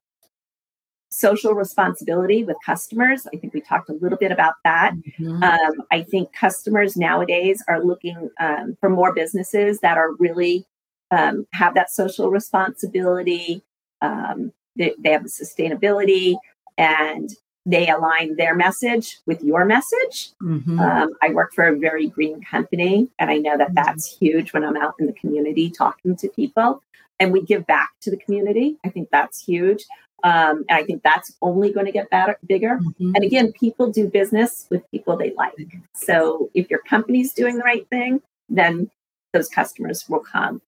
social 1.15 1.53
responsibility 1.53 2.43
with 2.43 2.57
customers. 2.65 3.25
I 3.33 3.37
think 3.37 3.53
we 3.53 3.61
talked 3.61 3.89
a 3.89 3.93
little 3.93 4.17
bit 4.17 4.31
about 4.31 4.55
that. 4.65 4.93
Mm-hmm. 4.95 5.43
Um, 5.43 5.83
I 5.91 6.03
think 6.03 6.33
customers 6.33 6.97
nowadays 6.97 7.63
are 7.69 7.81
looking 7.81 8.29
um, 8.39 8.75
for 8.81 8.89
more 8.89 9.13
businesses 9.13 9.79
that 9.79 9.97
are 9.97 10.11
really 10.13 10.65
um, 11.11 11.47
have 11.53 11.75
that 11.75 11.89
social 11.91 12.29
responsibility, 12.29 13.61
um, 14.01 14.51
they, 14.75 14.93
they 14.99 15.11
have 15.11 15.23
the 15.23 15.29
sustainability 15.29 16.35
and 16.77 17.29
they 17.65 17.89
align 17.89 18.35
their 18.35 18.53
message 18.53 19.19
with 19.25 19.41
your 19.43 19.65
message. 19.65 20.31
Mm-hmm. 20.41 20.79
Um, 20.79 21.13
I 21.21 21.29
work 21.29 21.53
for 21.53 21.67
a 21.67 21.77
very 21.77 22.07
green 22.07 22.41
company, 22.43 23.09
and 23.17 23.31
I 23.31 23.37
know 23.37 23.57
that 23.57 23.67
mm-hmm. 23.67 23.75
that's 23.75 24.17
huge 24.17 24.53
when 24.53 24.63
I'm 24.63 24.77
out 24.77 24.93
in 24.99 25.07
the 25.07 25.13
community 25.13 25.71
talking 25.71 26.15
to 26.17 26.27
people. 26.29 26.83
And 27.19 27.31
we 27.31 27.41
give 27.41 27.65
back 27.65 27.89
to 28.01 28.11
the 28.11 28.17
community. 28.17 28.77
I 28.83 28.89
think 28.89 29.09
that's 29.11 29.43
huge. 29.43 29.85
Um, 30.23 30.65
and 30.69 30.77
I 30.77 30.83
think 30.83 31.03
that's 31.03 31.35
only 31.41 31.71
going 31.71 31.85
to 31.85 31.91
get 31.91 32.09
better, 32.09 32.37
bigger. 32.47 32.79
Mm-hmm. 32.79 33.15
And 33.15 33.23
again, 33.23 33.51
people 33.51 33.91
do 33.91 34.07
business 34.07 34.65
with 34.71 34.89
people 34.89 35.15
they 35.15 35.33
like. 35.35 35.53
So 35.93 36.49
if 36.53 36.69
your 36.69 36.79
company's 36.89 37.31
doing 37.31 37.57
the 37.57 37.63
right 37.63 37.87
thing, 37.89 38.21
then 38.49 38.89
those 39.33 39.47
customers 39.49 40.05
will 40.09 40.21
come. 40.21 40.61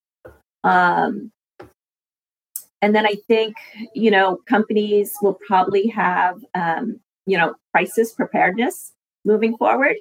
Um, 0.63 1.31
and 2.81 2.95
then 2.95 3.07
I 3.07 3.15
think, 3.27 3.55
you 3.95 4.11
know, 4.11 4.39
companies 4.45 5.15
will 5.21 5.39
probably 5.47 5.87
have, 5.87 6.43
um, 6.53 6.99
you 7.25 7.37
know, 7.37 7.55
crisis 7.73 8.13
preparedness 8.13 8.93
moving 9.25 9.57
forward 9.57 9.95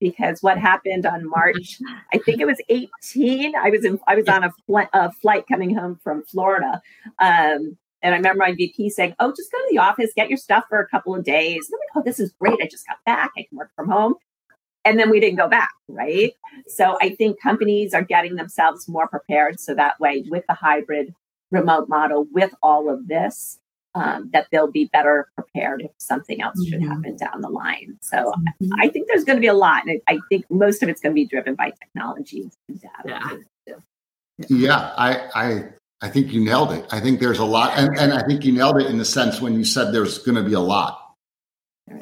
because 0.00 0.42
what 0.42 0.58
happened 0.58 1.06
on 1.06 1.28
March, 1.28 1.78
I 2.12 2.18
think 2.18 2.40
it 2.40 2.46
was 2.46 2.60
18. 2.68 3.54
I 3.54 3.70
was 3.70 3.84
in, 3.84 4.00
I 4.08 4.16
was 4.16 4.28
on 4.28 4.44
a, 4.44 4.50
fl- 4.66 4.78
a 4.92 5.12
flight 5.12 5.44
coming 5.46 5.74
home 5.74 6.00
from 6.02 6.24
Florida. 6.24 6.80
Um, 7.20 7.76
and 8.02 8.14
I 8.14 8.16
remember 8.16 8.38
my 8.38 8.54
VP 8.54 8.90
saying, 8.90 9.14
Oh, 9.20 9.30
just 9.30 9.52
go 9.52 9.58
to 9.58 9.68
the 9.70 9.78
office, 9.78 10.10
get 10.16 10.30
your 10.30 10.38
stuff 10.38 10.64
for 10.68 10.80
a 10.80 10.88
couple 10.88 11.14
of 11.14 11.24
days. 11.24 11.68
And 11.68 11.76
I'm 11.76 11.80
like, 11.80 12.02
Oh, 12.02 12.08
this 12.08 12.18
is 12.18 12.32
great. 12.40 12.58
I 12.62 12.66
just 12.66 12.86
got 12.86 12.96
back. 13.04 13.30
I 13.36 13.44
can 13.48 13.58
work 13.58 13.70
from 13.76 13.88
home. 13.88 14.14
And 14.84 14.98
then 14.98 15.10
we 15.10 15.20
didn't 15.20 15.36
go 15.36 15.48
back, 15.48 15.70
right? 15.88 16.32
So 16.66 16.96
I 17.02 17.14
think 17.14 17.40
companies 17.40 17.92
are 17.92 18.02
getting 18.02 18.36
themselves 18.36 18.88
more 18.88 19.06
prepared. 19.08 19.60
So 19.60 19.74
that 19.74 20.00
way, 20.00 20.24
with 20.28 20.44
the 20.48 20.54
hybrid 20.54 21.14
remote 21.50 21.88
model 21.88 22.26
with 22.32 22.54
all 22.62 22.88
of 22.88 23.08
this 23.08 23.58
um, 23.94 24.30
that 24.32 24.46
they'll 24.52 24.70
be 24.70 24.86
better 24.92 25.28
prepared 25.34 25.82
if 25.82 25.90
something 25.98 26.40
else 26.40 26.64
should 26.64 26.80
mm-hmm. 26.80 26.90
happen 26.90 27.16
down 27.16 27.40
the 27.40 27.48
line. 27.48 27.96
So 28.00 28.16
mm-hmm. 28.16 28.72
I 28.80 28.88
think 28.88 29.08
there's 29.08 29.24
going 29.24 29.36
to 29.36 29.40
be 29.40 29.48
a 29.48 29.54
lot. 29.54 29.86
And 29.86 30.00
I 30.08 30.18
think 30.28 30.44
most 30.50 30.82
of 30.82 30.88
it's 30.88 31.00
going 31.00 31.12
to 31.12 31.14
be 31.14 31.26
driven 31.26 31.54
by 31.54 31.72
technology 31.82 32.50
and 32.68 32.80
data. 32.80 33.38
Yeah, 33.66 33.74
yeah 34.48 34.94
I, 34.96 35.28
I, 35.34 35.64
I 36.02 36.08
think 36.08 36.32
you 36.32 36.44
nailed 36.44 36.72
it. 36.72 36.86
I 36.90 37.00
think 37.00 37.20
there's 37.20 37.40
a 37.40 37.44
lot. 37.44 37.76
And, 37.76 37.98
and 37.98 38.12
I 38.12 38.22
think 38.26 38.44
you 38.44 38.52
nailed 38.52 38.80
it 38.80 38.86
in 38.86 38.98
the 38.98 39.04
sense 39.04 39.40
when 39.40 39.54
you 39.54 39.64
said 39.64 39.92
there's 39.92 40.18
going 40.18 40.36
to 40.36 40.48
be 40.48 40.54
a 40.54 40.60
lot, 40.60 41.14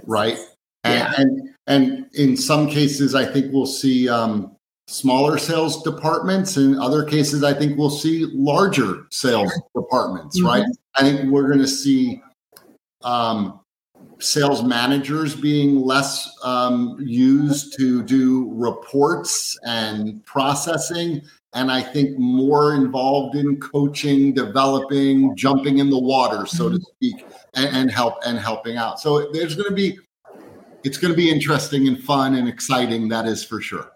right? 0.05 0.38
And, 0.85 0.94
yeah. 0.94 1.12
and, 1.16 1.55
and 1.66 2.07
in 2.14 2.37
some 2.37 2.68
cases, 2.68 3.14
I 3.14 3.24
think 3.24 3.53
we'll 3.53 3.66
see 3.66 4.09
um, 4.09 4.55
smaller 4.87 5.38
sales 5.38 5.83
departments. 5.83 6.57
In 6.57 6.79
other 6.79 7.05
cases, 7.05 7.42
I 7.42 7.55
think 7.55 7.77
we'll 7.77 7.90
see 7.90 8.27
larger 8.33 9.07
sales 9.11 9.53
departments, 9.74 10.38
mm-hmm. 10.38 10.46
right? 10.46 10.64
I 10.98 11.02
think 11.02 11.30
we're 11.30 11.46
going 11.46 11.61
to 11.61 11.68
see 11.68 12.20
um, 13.02 13.61
sales 14.18 14.64
managers 14.64 15.37
being 15.37 15.80
less 15.80 16.28
um, 16.42 16.96
used 17.00 17.78
to 17.78 18.02
do 18.02 18.50
reports 18.52 19.56
and 19.64 20.24
processing. 20.26 21.22
And 21.54 21.70
I 21.70 21.82
think 21.82 22.18
more 22.18 22.74
involved 22.74 23.37
in 23.37 23.58
coaching, 23.61 24.34
developing, 24.34 25.37
jumping 25.37 25.78
in 25.78 25.88
the 25.88 25.98
water, 25.98 26.46
so 26.46 26.68
to 26.68 26.76
mm-hmm. 26.76 26.82
speak, 26.96 27.26
and, 27.54 27.76
and 27.76 27.90
help 27.90 28.14
and 28.26 28.38
helping 28.38 28.76
out. 28.76 28.98
So 28.98 29.30
there's 29.32 29.54
going 29.54 29.68
to 29.68 29.74
be, 29.74 29.98
it's 30.82 30.98
going 30.98 31.12
to 31.12 31.16
be 31.16 31.30
interesting 31.30 31.87
and 31.87 32.02
fun 32.02 32.34
and 32.34 32.48
exciting. 32.48 33.08
That 33.08 33.26
is 33.26 33.44
for 33.44 33.61
sure. 33.61 33.92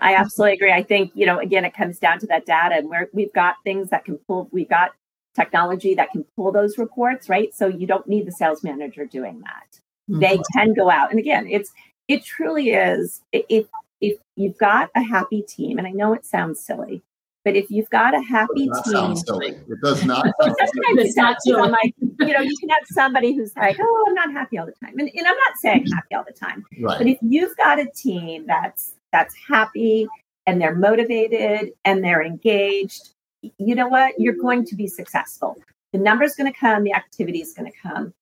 I 0.00 0.16
absolutely 0.16 0.54
agree. 0.54 0.72
I 0.72 0.82
think, 0.82 1.12
you 1.14 1.24
know, 1.26 1.38
again, 1.38 1.64
it 1.64 1.74
comes 1.74 1.98
down 1.98 2.18
to 2.20 2.26
that 2.26 2.44
data 2.44 2.74
and 2.74 2.88
where 2.88 3.08
we've 3.12 3.32
got 3.32 3.54
things 3.64 3.88
that 3.90 4.04
can 4.04 4.18
pull, 4.26 4.48
we've 4.52 4.68
got 4.68 4.90
technology 5.34 5.94
that 5.94 6.10
can 6.10 6.24
pull 6.36 6.52
those 6.52 6.78
reports, 6.78 7.28
right? 7.28 7.54
So 7.54 7.66
you 7.66 7.86
don't 7.86 8.06
need 8.06 8.26
the 8.26 8.32
sales 8.32 8.62
manager 8.62 9.06
doing 9.06 9.40
that. 9.40 9.78
Mm-hmm. 10.10 10.20
They 10.20 10.40
can 10.54 10.74
go 10.74 10.90
out. 10.90 11.10
And 11.10 11.18
again, 11.18 11.46
it's, 11.48 11.72
it 12.08 12.24
truly 12.24 12.70
is, 12.70 13.22
if, 13.32 13.66
if 14.00 14.18
you've 14.36 14.58
got 14.58 14.90
a 14.94 15.02
happy 15.02 15.42
team, 15.42 15.78
and 15.78 15.86
I 15.86 15.90
know 15.90 16.12
it 16.12 16.24
sounds 16.24 16.60
silly, 16.60 17.02
but 17.44 17.56
if 17.56 17.70
you've 17.70 17.90
got 17.90 18.14
a 18.14 18.20
happy 18.20 18.68
team, 18.84 19.16
silly. 19.16 19.48
it 19.68 19.80
does 19.82 20.04
not. 20.04 20.26
it's 20.40 21.16
not 21.16 21.36
silly. 21.42 21.70
Like, 21.70 21.94
you 22.00 22.32
know, 22.32 22.40
you 22.40 22.56
can 22.58 22.68
have 22.68 22.84
somebody 22.86 23.34
who's 23.34 23.56
like, 23.56 23.76
"Oh, 23.80 24.04
I'm 24.06 24.14
not 24.14 24.32
happy 24.32 24.58
all 24.58 24.66
the 24.66 24.72
time," 24.72 24.96
and, 24.98 25.10
and 25.12 25.26
I'm 25.26 25.36
not 25.36 25.56
saying 25.60 25.86
happy 25.92 26.14
all 26.14 26.24
the 26.24 26.32
time, 26.32 26.64
right. 26.80 26.98
but 26.98 27.06
if 27.08 27.18
you've 27.20 27.56
got 27.56 27.80
a 27.80 27.86
team 27.96 28.44
that's 28.46 28.94
that's 29.12 29.34
happy 29.48 30.06
and 30.46 30.60
they're 30.60 30.74
motivated 30.74 31.72
and 31.84 32.04
they're 32.04 32.22
engaged, 32.22 33.10
you 33.42 33.74
know 33.74 33.88
what? 33.88 34.14
You're 34.18 34.34
going 34.34 34.64
to 34.66 34.76
be 34.76 34.86
successful. 34.86 35.56
The 35.92 35.98
number's 35.98 36.34
going 36.34 36.52
to 36.52 36.58
come, 36.58 36.84
the 36.84 36.94
activity 36.94 37.40
is 37.40 37.52
going 37.52 37.70
to 37.70 37.78
come. 37.78 38.14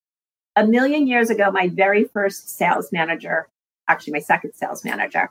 A 0.56 0.66
million 0.66 1.06
years 1.06 1.30
ago, 1.30 1.50
my 1.50 1.68
very 1.68 2.04
first 2.04 2.56
sales 2.56 2.90
manager, 2.90 3.48
actually, 3.88 4.14
my 4.14 4.20
second 4.20 4.54
sales 4.54 4.84
manager, 4.84 5.30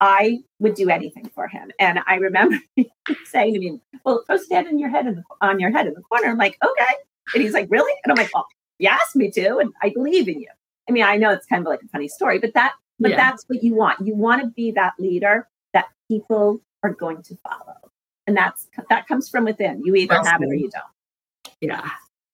I 0.00 0.40
would 0.60 0.74
do 0.74 0.90
anything 0.90 1.30
for 1.34 1.48
him. 1.48 1.70
And 1.80 2.00
I 2.06 2.16
remember 2.16 2.58
saying 3.24 3.54
to 3.54 3.60
me, 3.60 3.80
Well, 4.04 4.24
go 4.28 4.36
stand 4.36 4.68
in 4.68 4.78
your 4.78 4.90
head 4.90 5.06
in 5.06 5.16
the, 5.16 5.24
on 5.40 5.58
your 5.58 5.70
head 5.70 5.86
in 5.86 5.94
the 5.94 6.02
corner. 6.02 6.28
I'm 6.28 6.36
like, 6.36 6.56
Okay. 6.64 6.92
And 7.34 7.42
he's 7.42 7.54
like, 7.54 7.68
Really? 7.70 7.92
And 8.04 8.12
I'm 8.12 8.16
like, 8.16 8.32
Well, 8.34 8.46
you 8.78 8.88
asked 8.88 9.16
me 9.16 9.30
to, 9.32 9.58
and 9.58 9.72
I 9.82 9.90
believe 9.90 10.28
in 10.28 10.40
you. 10.40 10.48
I 10.88 10.92
mean, 10.92 11.04
I 11.04 11.16
know 11.16 11.30
it's 11.30 11.46
kind 11.46 11.60
of 11.60 11.68
like 11.68 11.82
a 11.82 11.88
funny 11.88 12.08
story, 12.08 12.38
but 12.38 12.54
that 12.54 12.72
but 13.00 13.12
yeah. 13.12 13.16
that's 13.16 13.44
what 13.46 13.62
you 13.62 13.74
want. 13.74 14.06
You 14.06 14.14
want 14.14 14.42
to 14.42 14.48
be 14.48 14.72
that 14.72 14.94
leader 14.98 15.48
that 15.72 15.86
people 16.08 16.60
are 16.82 16.92
going 16.92 17.22
to 17.22 17.36
follow. 17.36 17.87
And 18.28 18.36
that's 18.36 18.68
that 18.90 19.08
comes 19.08 19.30
from 19.30 19.46
within. 19.46 19.82
You 19.84 19.94
either 19.94 20.16
that's 20.16 20.28
have 20.28 20.42
it 20.42 20.50
or 20.50 20.54
you 20.54 20.68
don't. 20.68 21.54
Yeah. 21.62 21.88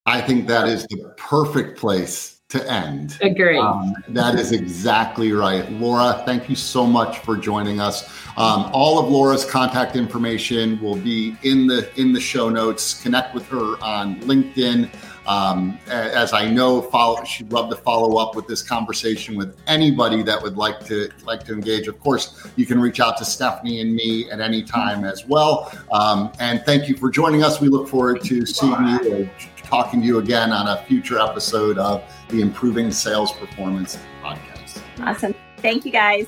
I 0.07 0.21
think 0.21 0.49
that 0.49 0.69
is 0.69 0.85
the 0.89 1.15
perfect 1.17 1.79
place 1.79 2.41
to 2.49 2.71
end. 2.71 3.17
Agree. 3.23 3.59
Um, 3.59 3.95
that 4.09 4.35
is 4.35 4.51
exactly 4.51 5.31
right. 5.33 5.71
Laura, 5.71 6.21
thank 6.27 6.51
you 6.51 6.57
so 6.57 6.85
much 6.85 7.21
for 7.21 7.37
joining 7.37 7.79
us. 7.81 8.09
Um, 8.37 8.69
all 8.73 8.99
of 8.99 9.09
Laura's 9.09 9.45
contact 9.45 9.95
information 9.95 10.81
will 10.81 10.97
be 10.97 11.37
in 11.45 11.69
the 11.69 11.89
in 11.99 12.13
the 12.13 12.21
show 12.21 12.49
notes. 12.49 13.01
Connect 13.01 13.33
with 13.33 13.49
her 13.49 13.77
on 13.81 14.17
LinkedIn. 14.23 14.91
Um, 15.27 15.79
as 15.89 16.33
I 16.33 16.51
know, 16.51 16.83
follow, 16.83 17.25
she'd 17.25 17.51
love 17.51 17.71
to 17.71 17.77
follow 17.77 18.17
up 18.17 18.35
with 18.35 18.47
this 18.47 18.63
conversation 18.63 19.37
with 19.37 19.57
anybody 19.67 20.23
that 20.23 20.43
would 20.43 20.57
like 20.57 20.85
to 20.87 21.11
like 21.25 21.45
to 21.45 21.53
engage. 21.53 21.89
Of 21.89 21.99
course, 22.01 22.47
you 22.57 22.67
can 22.67 22.81
reach 22.81 23.01
out 23.01 23.17
to 23.19 23.25
Stephanie 23.25 23.81
and 23.81 23.95
me 23.95 24.31
at 24.31 24.41
any 24.41 24.63
time 24.63 25.05
as 25.05 25.27
well. 25.27 25.73
Um, 25.93 26.31
and 26.41 26.63
thank 26.65 26.89
you 26.89 26.97
for 26.97 27.11
joining 27.11 27.43
us. 27.43 27.61
We 27.61 27.69
look 27.69 27.89
forward 27.89 28.23
to 28.25 28.45
seeing 28.45 28.87
you 28.87 29.25
or 29.25 29.31
talking 29.57 30.01
to 30.01 30.07
you 30.07 30.19
again 30.19 30.53
on 30.53 30.69
a 30.69 30.83
future 30.85 31.19
episode 31.19 31.79
of 31.79 32.03
the 32.29 32.41
Improving 32.41 32.91
Sales 32.91 33.33
Performance 33.33 33.99
podcast. 34.23 34.83
Awesome. 35.01 35.35
Thank 35.59 35.87
you, 35.87 35.93
guys. 35.93 36.27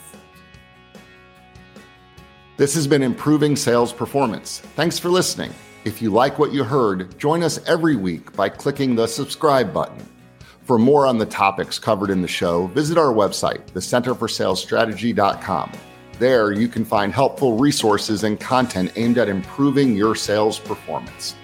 This 2.56 2.74
has 2.74 2.86
been 2.86 3.02
Improving 3.02 3.54
Sales 3.54 3.92
Performance. 3.92 4.60
Thanks 4.74 4.98
for 4.98 5.10
listening. 5.10 5.52
If 5.86 6.02
you 6.02 6.10
like 6.10 6.38
what 6.40 6.52
you 6.52 6.64
heard, 6.64 7.16
join 7.16 7.44
us 7.44 7.60
every 7.64 7.94
week 7.94 8.32
by 8.32 8.48
clicking 8.48 8.96
the 8.96 9.06
subscribe 9.06 9.72
button. 9.72 10.04
For 10.64 10.80
more 10.80 11.06
on 11.06 11.18
the 11.18 11.26
topics 11.26 11.78
covered 11.78 12.10
in 12.10 12.22
the 12.22 12.26
show, 12.26 12.66
visit 12.66 12.98
our 12.98 13.14
website, 13.14 13.64
thecenterforsalesstrategy.com. 13.68 15.72
There, 16.18 16.50
you 16.50 16.66
can 16.66 16.84
find 16.84 17.12
helpful 17.12 17.56
resources 17.56 18.24
and 18.24 18.40
content 18.40 18.94
aimed 18.96 19.16
at 19.16 19.28
improving 19.28 19.94
your 19.94 20.16
sales 20.16 20.58
performance. 20.58 21.36